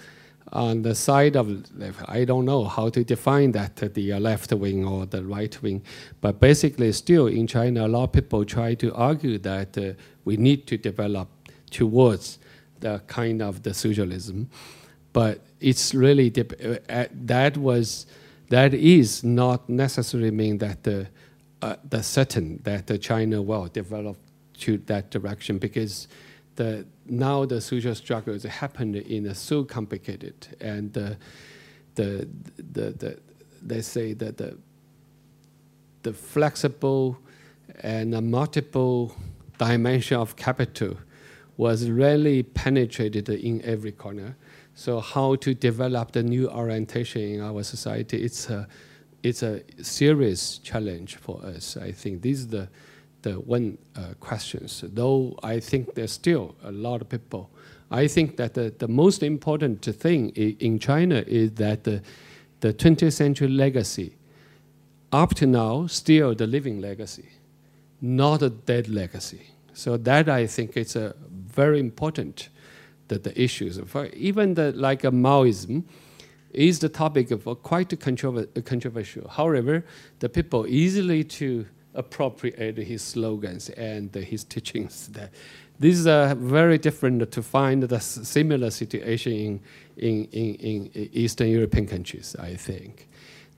[0.51, 1.47] on the side of
[2.07, 5.83] I don't know how to define that, the left wing or the right wing,
[6.21, 9.93] but basically still in China, a lot of people try to argue that uh,
[10.25, 11.27] we need to develop
[11.69, 12.39] towards
[12.79, 14.49] the kind of the socialism,
[15.13, 16.33] but it's really,
[16.89, 18.07] uh, that was,
[18.49, 21.07] that is not necessarily mean that the,
[21.61, 24.17] uh, the certain that China will develop
[24.57, 26.07] to that direction because
[26.59, 31.11] the now the social struggles happened in a so complicated and uh,
[31.95, 32.27] the,
[32.57, 33.19] the, the,
[33.65, 34.57] let's say that the,
[36.03, 37.17] the flexible
[37.79, 39.15] and multiple
[39.57, 40.97] dimension of capital
[41.55, 44.35] was really penetrated in every corner.
[44.75, 48.67] So how to develop the new orientation in our society, it's a,
[49.23, 51.77] it's a serious challenge for us.
[51.77, 52.67] I think this is the,
[53.21, 57.49] the one uh, questions, though I think there's still a lot of people.
[57.91, 62.01] I think that the, the most important thing in China is that the,
[62.59, 64.15] the 20th century legacy,
[65.11, 67.29] up to now, still the living legacy,
[67.99, 69.41] not a dead legacy.
[69.73, 72.49] So that I think is a very important
[73.07, 73.79] that the issues.
[73.85, 75.83] For even the like a Maoism
[76.51, 79.27] is the topic of quite controversial.
[79.29, 79.85] However,
[80.19, 81.65] the people easily to
[81.99, 85.09] appropriate his slogans and his teachings.
[85.09, 85.31] That
[85.79, 89.59] this is very different to find the similar situation in,
[89.97, 93.07] in, in, in Eastern European countries, I think.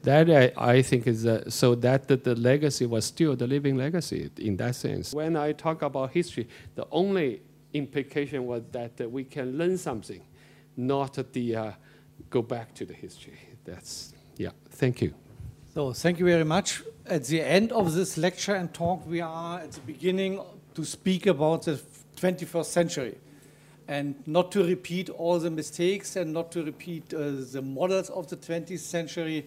[0.03, 4.31] That I, I think is uh, so that the, legacy was still the living legacy
[4.37, 5.13] in that sense.
[5.13, 7.41] When I talk about history, the only
[7.73, 10.23] implication was that we can learn something,
[10.75, 11.71] not the uh,
[12.31, 13.37] go back to the history.
[13.63, 14.49] That's yeah.
[14.71, 15.13] Thank you.
[15.73, 16.81] So thank you very much.
[17.11, 20.39] At the end of this lecture and talk, we are at the beginning
[20.75, 21.77] to speak about the
[22.15, 23.17] 21st century
[23.89, 28.29] and not to repeat all the mistakes and not to repeat uh, the models of
[28.29, 29.45] the 20th century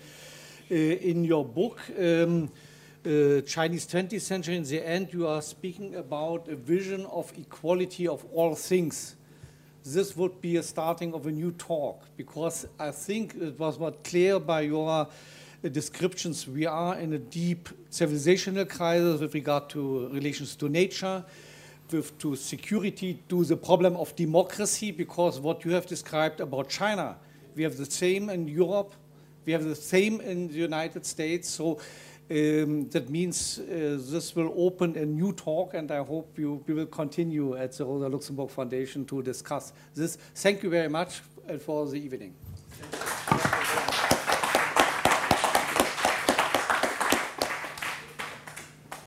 [0.71, 1.81] uh, in your book.
[1.99, 2.51] Um,
[3.07, 8.07] uh, Chinese 20th century, in the end, you are speaking about a vision of equality
[8.07, 9.17] of all things.
[9.87, 14.05] This would be a starting of a new talk because I think it was not
[14.05, 15.09] clear by your
[15.71, 21.25] descriptions, we are in a deep civilizational crisis with regard to relations to nature,
[21.91, 27.17] with to security, to the problem of democracy, because what you have described about China,
[27.55, 28.93] we have the same in Europe,
[29.45, 31.49] we have the same in the United States.
[31.49, 31.79] So
[32.31, 36.75] um, that means uh, this will open a new talk, and I hope you, we
[36.75, 40.17] will continue at the Rosa Luxemburg Foundation to discuss this.
[40.35, 42.35] Thank you very much uh, for the evening.